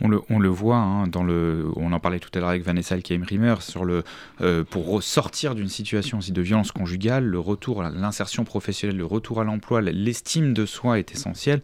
[0.00, 2.64] On le, on le voit hein, dans le, on en parlait tout à l'heure avec
[2.64, 4.02] Vanessa Alkeim-Rimer sur le,
[4.40, 9.40] euh, pour sortir d'une situation aussi de violence conjugale, le retour, l'insertion professionnelle, le retour
[9.40, 11.62] à l'emploi, l'estime de soi est essentiel.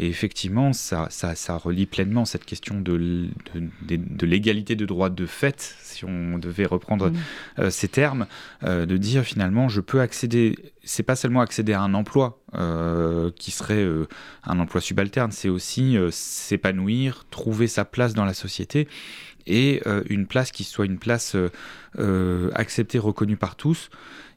[0.00, 5.08] Et effectivement, ça, ça, ça relie pleinement cette question de, de, de, l'égalité de droit
[5.08, 7.16] de fait, si on devait reprendre mmh.
[7.60, 8.26] euh, ces termes,
[8.64, 12.40] euh, de dire finalement, je peux accéder, c'est pas seulement accéder à un emploi
[13.36, 13.86] qui serait
[14.42, 18.88] un emploi subalterne, c'est aussi s'épanouir, trouver sa place dans la société
[19.46, 21.36] et une place qui soit une place
[22.54, 23.90] acceptée, reconnue par tous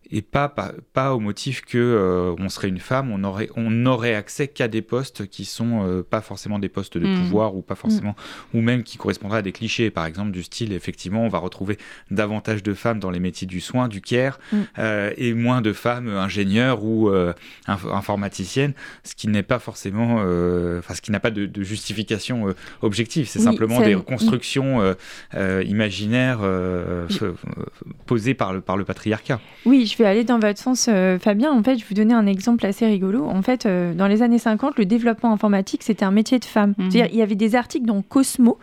[0.10, 0.54] et pas,
[0.94, 4.68] pas, au motif que euh, on serait une femme, on aurait, on aurait accès qu'à
[4.68, 7.20] des postes qui sont euh, pas forcément des postes de mmh.
[7.22, 8.16] pouvoir ou pas forcément,
[8.54, 8.58] mmh.
[8.58, 11.78] ou même qui correspondraient à des clichés, par exemple du style, effectivement, on va retrouver
[12.10, 14.58] davantage de femmes dans les métiers du soin, du care, mmh.
[14.80, 17.10] euh, et moins de femmes ingénieures ou
[17.68, 18.74] informaticiennes,
[19.04, 23.82] ce qui n'est pas forcément, enfin, ce qui n'a pas de, justification objective, c'est simplement
[23.82, 24.96] des constructions
[25.66, 26.40] imaginaire
[28.06, 29.40] posé par le, par le patriarcat.
[29.66, 30.90] Oui, je vais aller dans votre sens,
[31.20, 31.52] Fabien.
[31.52, 33.26] En fait, je vais vous donner un exemple assez rigolo.
[33.26, 36.74] En fait, dans les années 50, le développement informatique, c'était un métier de femme.
[36.78, 36.92] Mhm.
[36.92, 38.58] C'est-à-dire, il y avait des articles dans Cosmo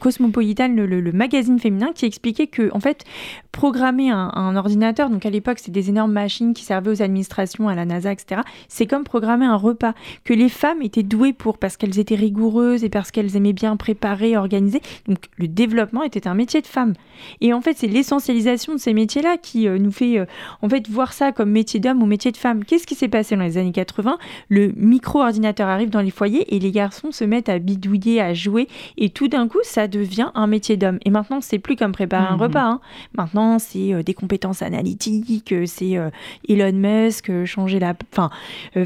[0.00, 3.04] Cosmopolitan, le, magazine féminin, qui expliquait que, en fait,
[3.52, 7.74] programmer un, ordinateur, donc à l'époque, c'est des énormes machines qui servaient aux administrations, à
[7.74, 8.42] la NASA, etc.
[8.68, 9.94] C'est comme programmer un repas
[10.24, 13.76] que les femmes étaient douées pour parce qu'elles étaient rigoureuses et parce qu'elles aimaient bien
[13.76, 14.80] préparer, organiser.
[15.06, 16.94] Donc, le développement était un métier de femme.
[17.40, 20.26] Et en fait, c'est l'essentialisation de ces métiers-là qui euh, nous fait, euh,
[20.62, 22.64] en fait, voir ça comme métier d'homme ou métier de femme.
[22.64, 24.18] Qu'est-ce qui s'est passé dans les années 80
[24.48, 28.68] Le micro-ordinateur arrive dans les foyers et les garçons se mettent à bidouiller, à jouer,
[28.96, 30.98] et tout d'un coup, ça devient un métier d'homme.
[31.04, 32.42] Et maintenant, c'est plus comme préparer un mhm.
[32.42, 32.64] repas.
[32.64, 32.80] Hein.
[33.16, 36.10] Maintenant, c'est euh, des compétences analytiques, euh, c'est euh,
[36.48, 38.30] Elon Musk, changer la, enfin,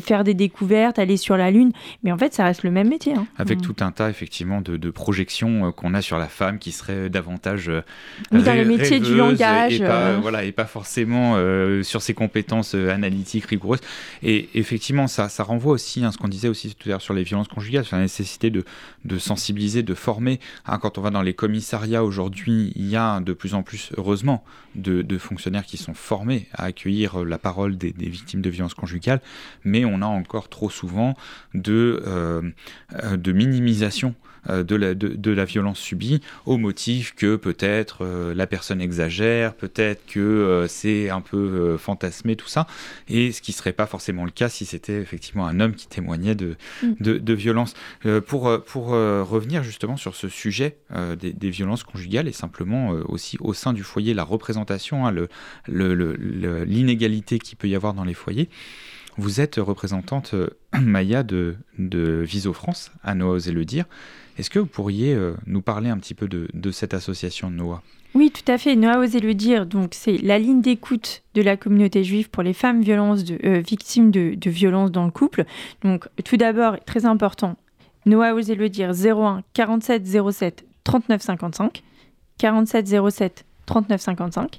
[0.00, 1.72] faire des découvertes, aller sur la lune.
[2.02, 3.14] Mais en fait, ça reste le même métier.
[3.14, 3.26] Hein.
[3.38, 3.64] Avec mhm.
[3.64, 7.70] tout un tas effectivement de, projections qu'on a sur la femme qui serait davantage
[8.30, 11.36] dans le métier du langage, et pas, voilà, et pas forcément
[11.82, 13.80] sur ses compétences analytiques rigoureuses.
[14.22, 17.14] Et effectivement, ça, ça renvoie aussi à ce qu'on disait aussi tout à l'heure sur
[17.14, 18.64] les violences conjugales, sur la nécessité de,
[19.04, 23.20] de sensibiliser, de former Hein, quand on va dans les commissariats aujourd'hui, il y a
[23.20, 24.44] de plus en plus, heureusement,
[24.74, 29.20] de, fonctionnaires qui sont formés à accueillir euh, la parole des, victimes de violences conjugales,
[29.64, 31.16] mais on a encore trop souvent
[31.54, 32.42] de, euh,
[33.02, 34.14] euh, minimisation
[34.48, 40.04] de la, de, la, violence subie au motif que peut-être euh, la personne exagère, peut-être
[40.06, 42.66] que euh, c'est un peu fantasmé, tout ça,
[43.08, 45.86] et ce qui ne serait pas forcément le cas si c'était effectivement un homme qui
[45.86, 46.94] témoignait de, mm.
[47.00, 47.74] de, violence.
[48.26, 50.76] pour pour revenir justement sur ce sujet
[51.20, 55.14] des, violences conjugales et simplement aussi au sein du foyer, la représentation, hein,
[55.68, 58.48] l'inégalité qu'il peut y avoir dans les foyers.
[59.16, 60.34] Vous êtes représentante,
[60.72, 63.84] Maya, de, de Viso France, à Noah Oser le dire.
[64.38, 67.82] Est-ce que vous pourriez euh, nous parler un petit peu de, cette association de Noah?
[68.14, 68.76] Oui, tout à fait.
[68.76, 69.66] Noah osé le dire.
[69.66, 73.60] Donc, c'est la ligne d'écoute de la communauté juive pour les femmes violences de, euh,
[73.60, 75.44] victimes de, violences dans le couple.
[75.82, 77.56] Donc, tout d'abord, très important,
[78.06, 81.82] Noah osé le dire 01 47 07 39 55.
[82.38, 84.58] 47 07 39 55.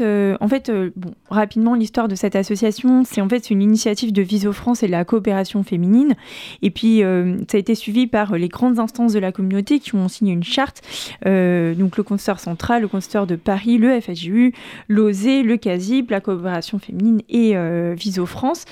[0.00, 0.90] Euh, en fait, euh,
[1.28, 4.92] rapidement, l'histoire de cette association, c'est en fait une initiative de Viso France et de
[4.92, 6.14] la coopération féminine.
[6.62, 9.94] Et puis, euh, ça a été suivi par les grandes instances de la communauté qui
[9.94, 10.82] ont signé une charte.
[11.24, 14.54] donc, le consistoire central, le consistoire de Paris, le FSJU,
[14.88, 17.54] l'OSE, le CASIB, la coopération féminine et
[17.94, 18.64] Viso France.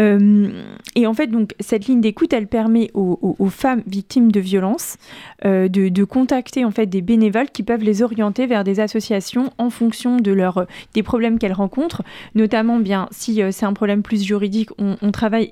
[0.00, 0.48] Euh,
[0.96, 3.14] et en fait, donc, cette ligne d'écoute, elle permet aux,
[3.48, 4.96] femmes victimes de violences
[5.44, 9.70] euh, de, contacter en fait des bénévoles qui peuvent les orienter vers des associations en
[9.70, 12.02] fonction de leur, des problèmes qu'elles rencontrent.
[12.34, 15.48] Notamment, bien, si euh, c'est un problème plus juridique, on, travaille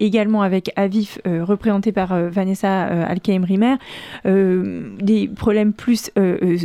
[0.00, 3.76] également avec Avif, représenté par Vanessa Alkaim-Rimer,
[4.24, 6.10] des problèmes plus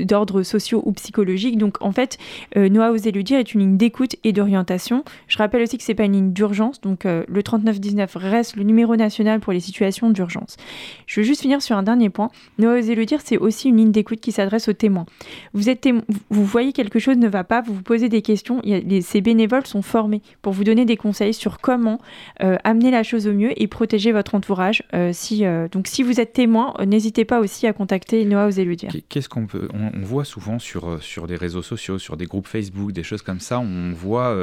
[0.05, 1.57] d'ordre sociaux ou psychologique.
[1.57, 2.17] Donc, en fait,
[2.55, 5.03] Noah Osé le dire est une ligne d'écoute et d'orientation.
[5.27, 8.95] Je rappelle aussi que c'est pas une ligne d'urgence, donc le 3919 reste le numéro
[8.95, 10.57] national pour les situations d'urgence.
[11.05, 12.29] Je veux juste finir sur un dernier point.
[12.57, 15.05] Ne osez le dire, c'est aussi une ligne d'écoute qui s'adresse aux témoins.
[15.53, 15.87] Vous, êtes
[16.29, 18.61] vous voyez quelque chose ne va pas, vous vous posez des questions.
[19.01, 21.99] ces bénévoles sont formés pour vous donner des conseils sur comment
[22.41, 24.83] euh, amener la chose au mieux et protéger votre entourage.
[24.93, 25.11] Euh,
[25.41, 28.91] euh, donc si vous êtes témoin, n'hésitez pas aussi à contacter Noah Osez le dire.
[29.09, 33.03] Qu'est-ce qu'on on, voit souvent sur, sur des réseaux sociaux, sur des groupes Facebook, des
[33.03, 34.35] choses comme ça, on voit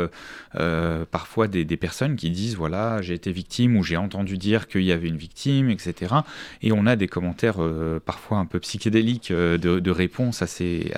[1.11, 4.85] parfois des, des personnes qui disent voilà, j'ai été victime ou j'ai entendu dire qu'il
[4.85, 6.15] y avait une victime, etc.
[6.63, 10.95] Et on a des commentaires euh, parfois un peu psychédéliques euh, de, réponses à ces,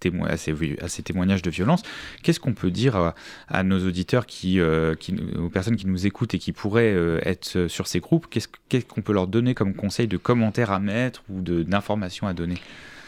[0.00, 1.82] témoignages de violence.
[2.22, 3.14] Qu'est-ce qu'on peut dire
[3.48, 4.94] à, nos auditeurs, euh,
[5.38, 8.26] aux personnes qui nous écoutent et qui pourraient être sur ces groupes?
[8.28, 12.56] Qu'est-ce qu'on peut leur donner comme conseil de commentaires à mettre ou d'informations à donner?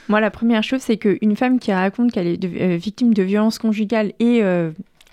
[0.08, 4.14] Moi, la première chose, c'est qu'une femme qui raconte qu'elle est victime de violences conjugales
[4.20, 4.42] et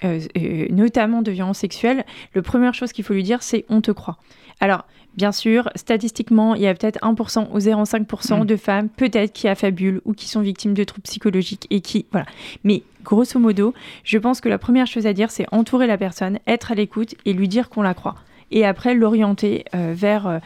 [0.03, 3.81] euh, euh, notamment de violences sexuelles, la première chose qu'il faut lui dire, c'est on
[3.81, 4.17] te croit.
[4.59, 4.85] Alors,
[5.15, 8.45] bien sûr, statistiquement, il y a peut-être 1% ou 0,5% mm.
[8.45, 12.05] de femmes, peut-être, qui affabulent ou qui sont victimes de troubles psychologiques et qui.
[12.11, 12.27] Voilà.
[12.63, 13.73] Mais grosso modo,
[14.03, 17.15] je pense que la première chose à dire, c'est entourer la personne, être à l'écoute
[17.25, 18.15] et lui dire qu'on la croit.
[18.51, 20.39] Et après, l'orienter euh, vers.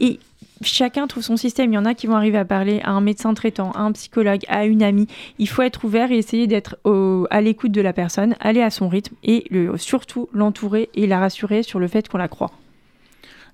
[0.00, 0.18] et
[0.62, 1.72] chacun trouve son système.
[1.72, 3.92] Il y en a qui vont arriver à parler à un médecin traitant, à un
[3.92, 5.08] psychologue, à une amie.
[5.38, 6.76] Il faut être ouvert et essayer d'être
[7.30, 9.44] à l'écoute de la personne, aller à son rythme et
[9.76, 12.52] surtout l'entourer et la rassurer sur le fait qu'on la croit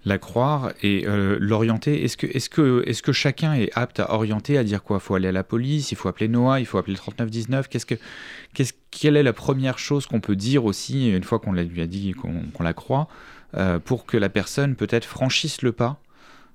[0.04, 4.14] la croire et euh, l'orienter Est-ce que, est que, est que chacun est apte à
[4.14, 4.98] orienter, à dire quoi?
[4.98, 7.68] Il faut aller à la police, il faut appeler Noah, il faut appeler le 3919
[7.68, 7.96] qu'est-ce que,
[8.54, 11.86] qu'est-ce, Quelle est la première chose qu'on peut dire aussi, une fois qu'on lui a
[11.86, 13.37] dit qu'on, la croit, euh,
[13.84, 16.00] pour que la personne peut-être franchisse le pas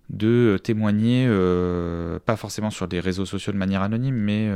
[0.09, 1.27] de témoigner,
[2.25, 4.49] pas forcément sur des réseaux sociaux de manière anonyme, mais...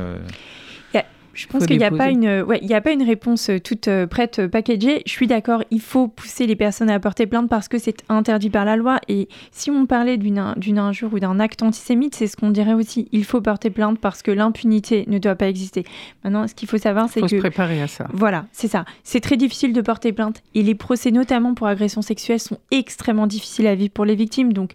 [1.37, 3.87] Je pense qu'il n'y a, pas une, ouais, il a pas une réponse euh, toute
[3.87, 5.03] euh, prête, euh, packagée.
[5.05, 8.49] Je suis d'accord, il faut pousser les personnes à porter plainte parce que c'est interdit
[8.49, 8.99] par la loi.
[9.07, 13.07] Et si on parlait d'une injure ou d'un acte antisémite, c'est ce qu'on dirait aussi.
[13.11, 15.85] Il faut porter plainte parce que l'impunité ne doit pas exister.
[16.23, 17.27] Maintenant, ce qu'il faut savoir, c'est que...
[17.27, 18.07] Il faut se préparer à ça.
[18.13, 18.85] Voilà, c'est ça.
[19.03, 20.41] C'est très difficile de porter plainte.
[20.55, 24.53] Et les procès, notamment pour agression sexuelle, sont extrêmement difficiles à vivre pour les victimes.
[24.53, 24.71] Donc...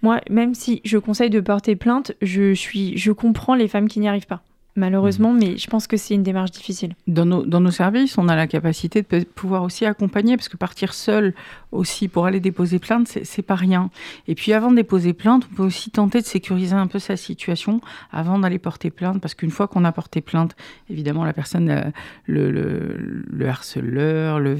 [0.00, 3.98] Moi, même si je conseille de porter plainte, je, suis, je comprends les femmes qui
[3.98, 4.42] n'y arrivent pas
[4.78, 5.38] malheureusement, mhm.
[5.40, 6.94] mais je pense que c'est une démarche difficile.
[7.06, 10.56] Dans nos, dans nos, services, on a la capacité de pouvoir aussi accompagner, parce que
[10.56, 11.34] partir seul
[11.72, 13.90] aussi pour aller déposer plainte, c'est pas rien.
[14.26, 17.16] Et puis avant de déposer plainte, on peut aussi tenter de sécuriser un peu sa
[17.16, 20.56] situation avant d'aller porter plainte, parce qu'une fois qu'on a porté plainte,
[20.88, 21.82] évidemment, la personne, euh,
[22.26, 24.58] le, le, harceleur, le,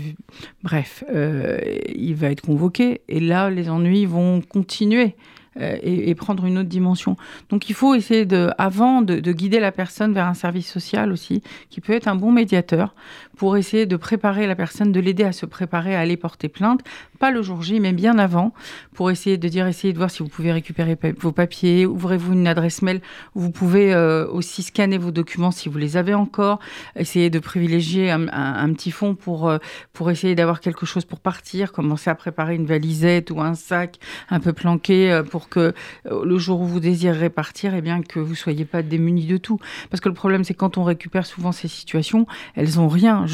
[0.62, 1.58] bref, euh,
[1.94, 5.14] il va être convoqué, et là, les ennuis vont continuer.
[5.60, 7.16] Euh, et, prendre une autre dimension.
[7.48, 11.42] Donc il faut essayer de, avant de, guider la personne vers un service social aussi,
[11.70, 12.94] qui peut être un bon médiateur
[13.38, 16.80] pour essayer de préparer la personne, de l'aider à se préparer à aller porter plainte,
[17.18, 18.52] pas le jour J, mais bien avant,
[18.94, 22.46] pour essayer de dire, essayez de voir si vous pouvez récupérer vos papiers, ouvrez-vous une
[22.46, 23.00] adresse mail.
[23.34, 26.58] Où vous pouvez euh, aussi scanner vos documents si vous les avez encore,
[26.96, 29.58] essayez de privilégier un, petit fond pour, euh,
[29.92, 33.98] pour essayer d'avoir quelque chose pour partir, commencer à préparer une valisette ou un sac
[34.30, 35.72] un peu planqué pour que
[36.06, 39.36] euh, le jour où vous désirerez partir, eh bien, que vous soyez pas démunis de
[39.36, 39.58] tout.
[39.90, 43.26] Parce que le problème, c'est quand on récupère souvent ces situations, elles n'ont rien,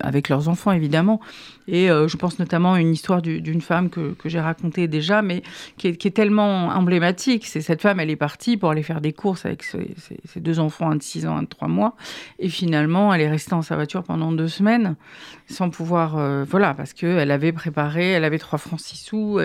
[0.00, 1.20] avec leurs enfants évidemment.
[1.70, 5.42] Et euh, je pense notamment à une histoire d'une femme que, j'ai racontée déjà, mais
[5.78, 7.46] qui est, tellement emblématique.
[7.46, 9.94] C'est cette femme, elle est partie pour aller faire des courses avec ses,
[10.36, 11.94] deux enfants, un de 6 ans, un de 3 mois.
[12.40, 14.96] Et finalement, elle est restée dans sa voiture pendant deux semaines
[15.48, 16.18] sans pouvoir.
[16.18, 19.40] Euh, voilà, parce qu'elle avait préparé, elle avait 3 francs 6 sous.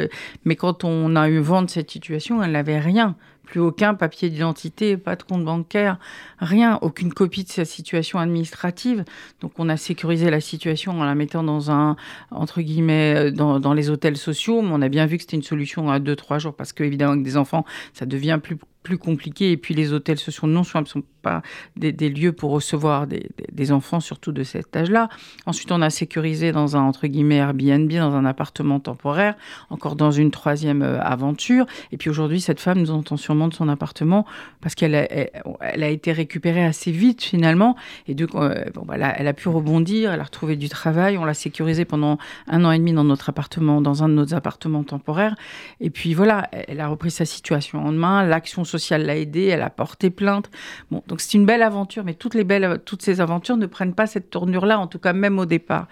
[0.45, 3.16] mais quand on a eu vent de cette situation, elle n'avait rien.
[3.45, 5.97] Plus aucun papier d'identité, pas de compte bancaire,
[6.39, 9.05] rien, aucune copie de sa situation administrative.
[9.41, 11.95] Donc on a sécurisé la situation en la mettant dans un,
[12.31, 15.43] entre guillemets, dans, dans les hôtels sociaux, mais on a bien vu que c'était une
[15.43, 19.51] solution à deux, trois jours, parce qu'évidemment, avec des enfants, ça devient plus plus compliqué.
[19.51, 21.41] Et puis les hôtels sociaux non soins ne sont pas
[21.75, 25.09] des, lieux pour recevoir des, enfants, surtout de cet âge-là.
[25.47, 29.36] Ensuite, on a sécurisé dans un, entre guillemets, Airbnb, dans un appartement temporaire,
[29.71, 31.65] encore dans une troisième euh, aventure.
[31.91, 34.25] Et puis aujourd'hui, cette femme nous entend sûrement de son appartement
[34.61, 37.75] parce qu'elle a, elle, a été récupérée assez vite finalement.
[38.07, 41.17] Et donc, euh, bah, elle a pu rebondir, elle a retrouvé du travail.
[41.17, 44.36] On l'a sécurisée pendant un an et demi dans notre appartement, dans un de nos
[44.36, 45.36] appartements temporaires.
[45.79, 48.23] Et puis voilà, elle a repris sa situation en main.
[48.23, 50.49] L'action l'a aidée, elle a porté plainte.
[50.91, 53.93] Bon, donc c'est une belle aventure, mais toutes les belles, toutes ces aventures ne prennent
[53.93, 55.88] pas cette tournure-là, en tout cas même au départ.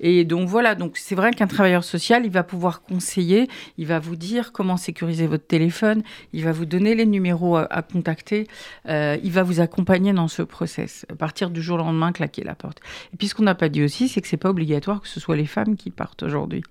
[0.00, 3.98] Et donc voilà, donc c'est vrai qu'un travailleur social, il va pouvoir conseiller, il va
[3.98, 8.46] vous dire comment sécuriser votre téléphone, il va vous donner les numéros à, contacter,
[8.88, 12.44] euh, il va vous accompagner dans ce process, à partir du jour au lendemain, claquer
[12.44, 12.80] la porte.
[13.14, 15.20] Et puis ce qu'on n'a pas dit aussi, c'est que c'est pas obligatoire que ce
[15.20, 16.62] soit les femmes qui partent aujourd'hui.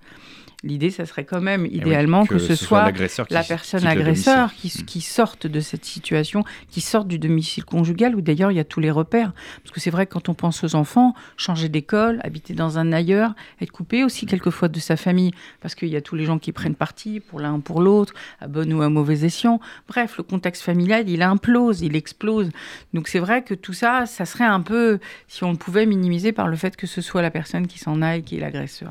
[0.62, 2.90] L'idée, ça serait quand même eh idéalement que, ce, soit,
[3.30, 4.84] la personne agresseur qui, hmm.
[4.84, 8.64] qui, sorte de cette situation, qui sorte du domicile conjugal, où d'ailleurs il y a
[8.64, 9.32] tous les repères.
[9.62, 12.90] Parce que c'est vrai que quand on pense aux enfants, changer d'école, habiter dans un
[12.92, 16.38] ailleurs, être coupé aussi quelquefois de sa famille, parce qu'il y a tous les gens
[16.38, 19.60] qui prennent parti pour l'un ou pour l'autre, à bon ou à mauvais escient.
[19.88, 22.50] Bref, le contexte familial, il implose, il explose.
[22.94, 26.32] Donc c'est vrai que tout ça, ça serait un peu, si on le pouvait minimiser
[26.32, 28.90] par le fait que ce soit la personne qui s'en aille, qui est l'agresseur.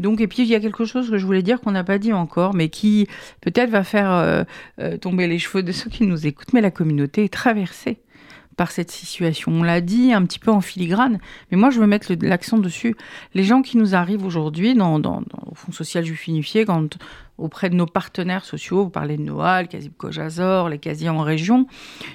[0.00, 1.98] Donc, et puis il y a quelque chose que je voulais dire qu'on n'a pas
[1.98, 3.06] dit encore, mais qui
[3.42, 4.44] peut-être va faire euh,
[4.80, 6.52] euh, tomber les cheveux de ceux qui nous écoutent.
[6.54, 7.98] Mais la communauté est traversée
[8.56, 9.52] par cette situation.
[9.52, 11.18] On l'a dit un petit peu en filigrane,
[11.50, 12.96] mais moi je veux mettre l'accent dessus.
[13.34, 15.00] Les gens qui nous arrivent aujourd'hui dans,
[15.54, 16.98] Fonds social juif unifié, quand
[17.40, 21.22] auprès de nos partenaires sociaux, vous parlez de Noah, le Casib Kojazor, les casiers en
[21.22, 21.66] région,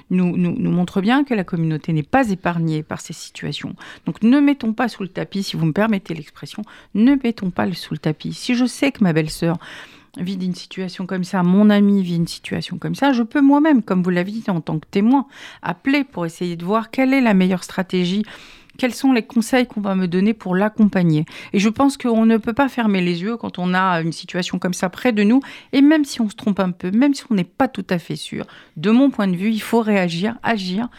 [0.10, 3.76] nous, nous, nous montrent bien que la communauté n'est pas épargnée par ces situations.
[4.06, 6.64] Donc ne mettons pas sous le tapis, si vous me permettez l'expression,
[6.94, 8.34] ne mettons pas sous le tapis.
[8.34, 9.58] Si je sais que ma belle-sœur
[10.18, 13.84] vit d'une situation comme ça, mon ami vit une situation comme ça, je peux moi-même,
[13.84, 15.28] comme vous l'avez dit en tant que témoin,
[15.62, 18.24] appeler pour essayer de voir quelle est la meilleure stratégie
[18.78, 21.26] quels sont les conseils qu'on va me donner pour l'accompagner.
[21.54, 24.60] Et je pense qu'on ne peut pas fermer les yeux quand on a une situation
[24.60, 25.42] comme ça près de nous,
[25.74, 28.00] et même si on se trompe un peu, même si on n'est pas tout à
[28.00, 28.46] fait sûr,
[28.78, 30.90] de mon point de vue, il faut réagir, agir,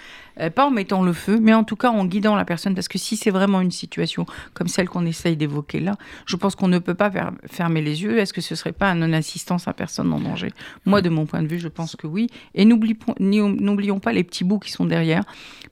[0.54, 2.74] pas en mettant le feu, mais en tout cas en guidant la personne.
[2.74, 6.54] Parce que si c'est vraiment une situation comme celle qu'on essaye d'évoquer là, je pense
[6.54, 7.10] qu'on ne peut pas
[7.50, 8.18] fermer les yeux.
[8.18, 10.52] Est-ce que ce serait pas un non-assistance à personne en danger?
[10.84, 12.28] Moi, de mon point de vue, je pense que oui.
[12.54, 15.22] Et n'oublions pas les petits bouts qui sont derrière.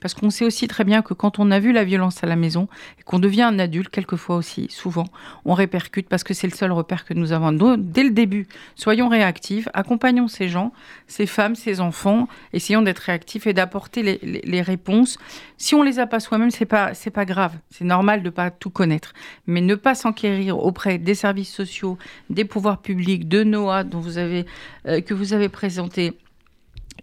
[0.00, 2.36] Parce qu'on sait aussi très bien que quand on a vu la violence à la
[2.36, 5.06] maison et qu'on devient un adulte, quelquefois aussi, souvent,
[5.44, 7.52] on répercute parce que c'est le seul repère que nous avons.
[7.78, 10.72] dès le début, soyons réactifs, accompagnons ces gens,
[11.06, 15.18] ces femmes, ces enfants, essayons d'être réactifs et d'apporter les, réponses.
[15.56, 18.50] Si on les a pas soi-même, c'est pas c'est pas grave, c'est normal de pas
[18.50, 19.12] tout connaître,
[19.46, 21.98] mais ne pas s'enquérir auprès des services sociaux,
[22.30, 24.46] des pouvoirs publics, de NOAA dont vous avez
[24.86, 26.14] euh, que vous avez présenté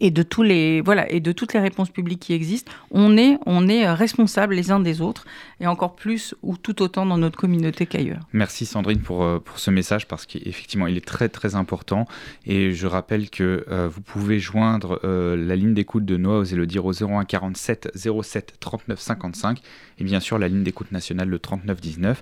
[0.01, 3.37] et de tous les voilà et de toutes les réponses publiques qui existent, on est
[3.45, 5.25] on est euh, responsables les uns des autres
[5.61, 8.27] et encore plus ou tout autant dans notre communauté qu'ailleurs.
[8.33, 12.07] Merci Sandrine pour euh, pour ce message parce qu'effectivement il est très très important
[12.45, 16.85] et je rappelle que euh, vous pouvez joindre la ligne d'écoute de Noah le dire
[16.85, 19.61] au 01 47 07 39 55
[20.01, 22.21] et bien sûr la ligne d'écoute nationale le 39 19.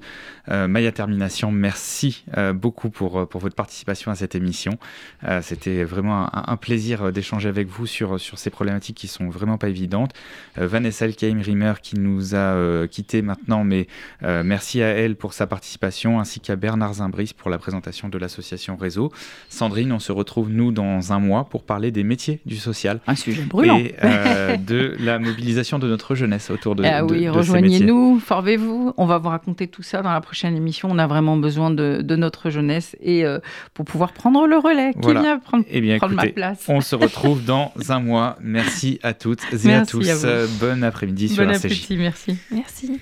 [0.68, 2.24] Maya Termination, merci
[2.54, 4.78] beaucoup pour pour votre participation à cette émission.
[5.42, 9.58] C'était vraiment un, un plaisir d'échanger avec vous sur, sur ces problématiques qui sont vraiment
[9.58, 10.14] pas évidentes.
[10.58, 13.88] Euh, Vanessa Elkeim-Rimmer qui nous a euh, quittés maintenant, mais
[14.24, 18.18] euh, merci à elle pour sa participation, ainsi qu'à Bernard Zimbris pour la présentation de
[18.18, 19.12] l'association Réseau.
[19.50, 23.00] Sandrine, on se retrouve nous dans un mois pour parler des métiers du social.
[23.08, 23.78] Un sujet brûlant.
[23.78, 23.96] Et
[24.58, 27.28] de la mobilisation de notre jeunesse autour de, ah oui,
[27.70, 28.94] rejoignez-nous, formez-vous.
[28.98, 30.90] On va vous raconter tout ça dans la prochaine émission.
[30.92, 33.24] On a vraiment besoin de, de notre jeunesse et
[33.74, 34.94] pour pouvoir prendre le relais.
[35.02, 36.66] Qui vient prendre, eh bien, prendre ma place?
[36.68, 38.38] On se retrouve dans un mois.
[38.42, 40.08] Merci à toutes et à tous.
[40.60, 42.38] bon après-midi sur bon appétit, merci.
[42.52, 43.00] Merci.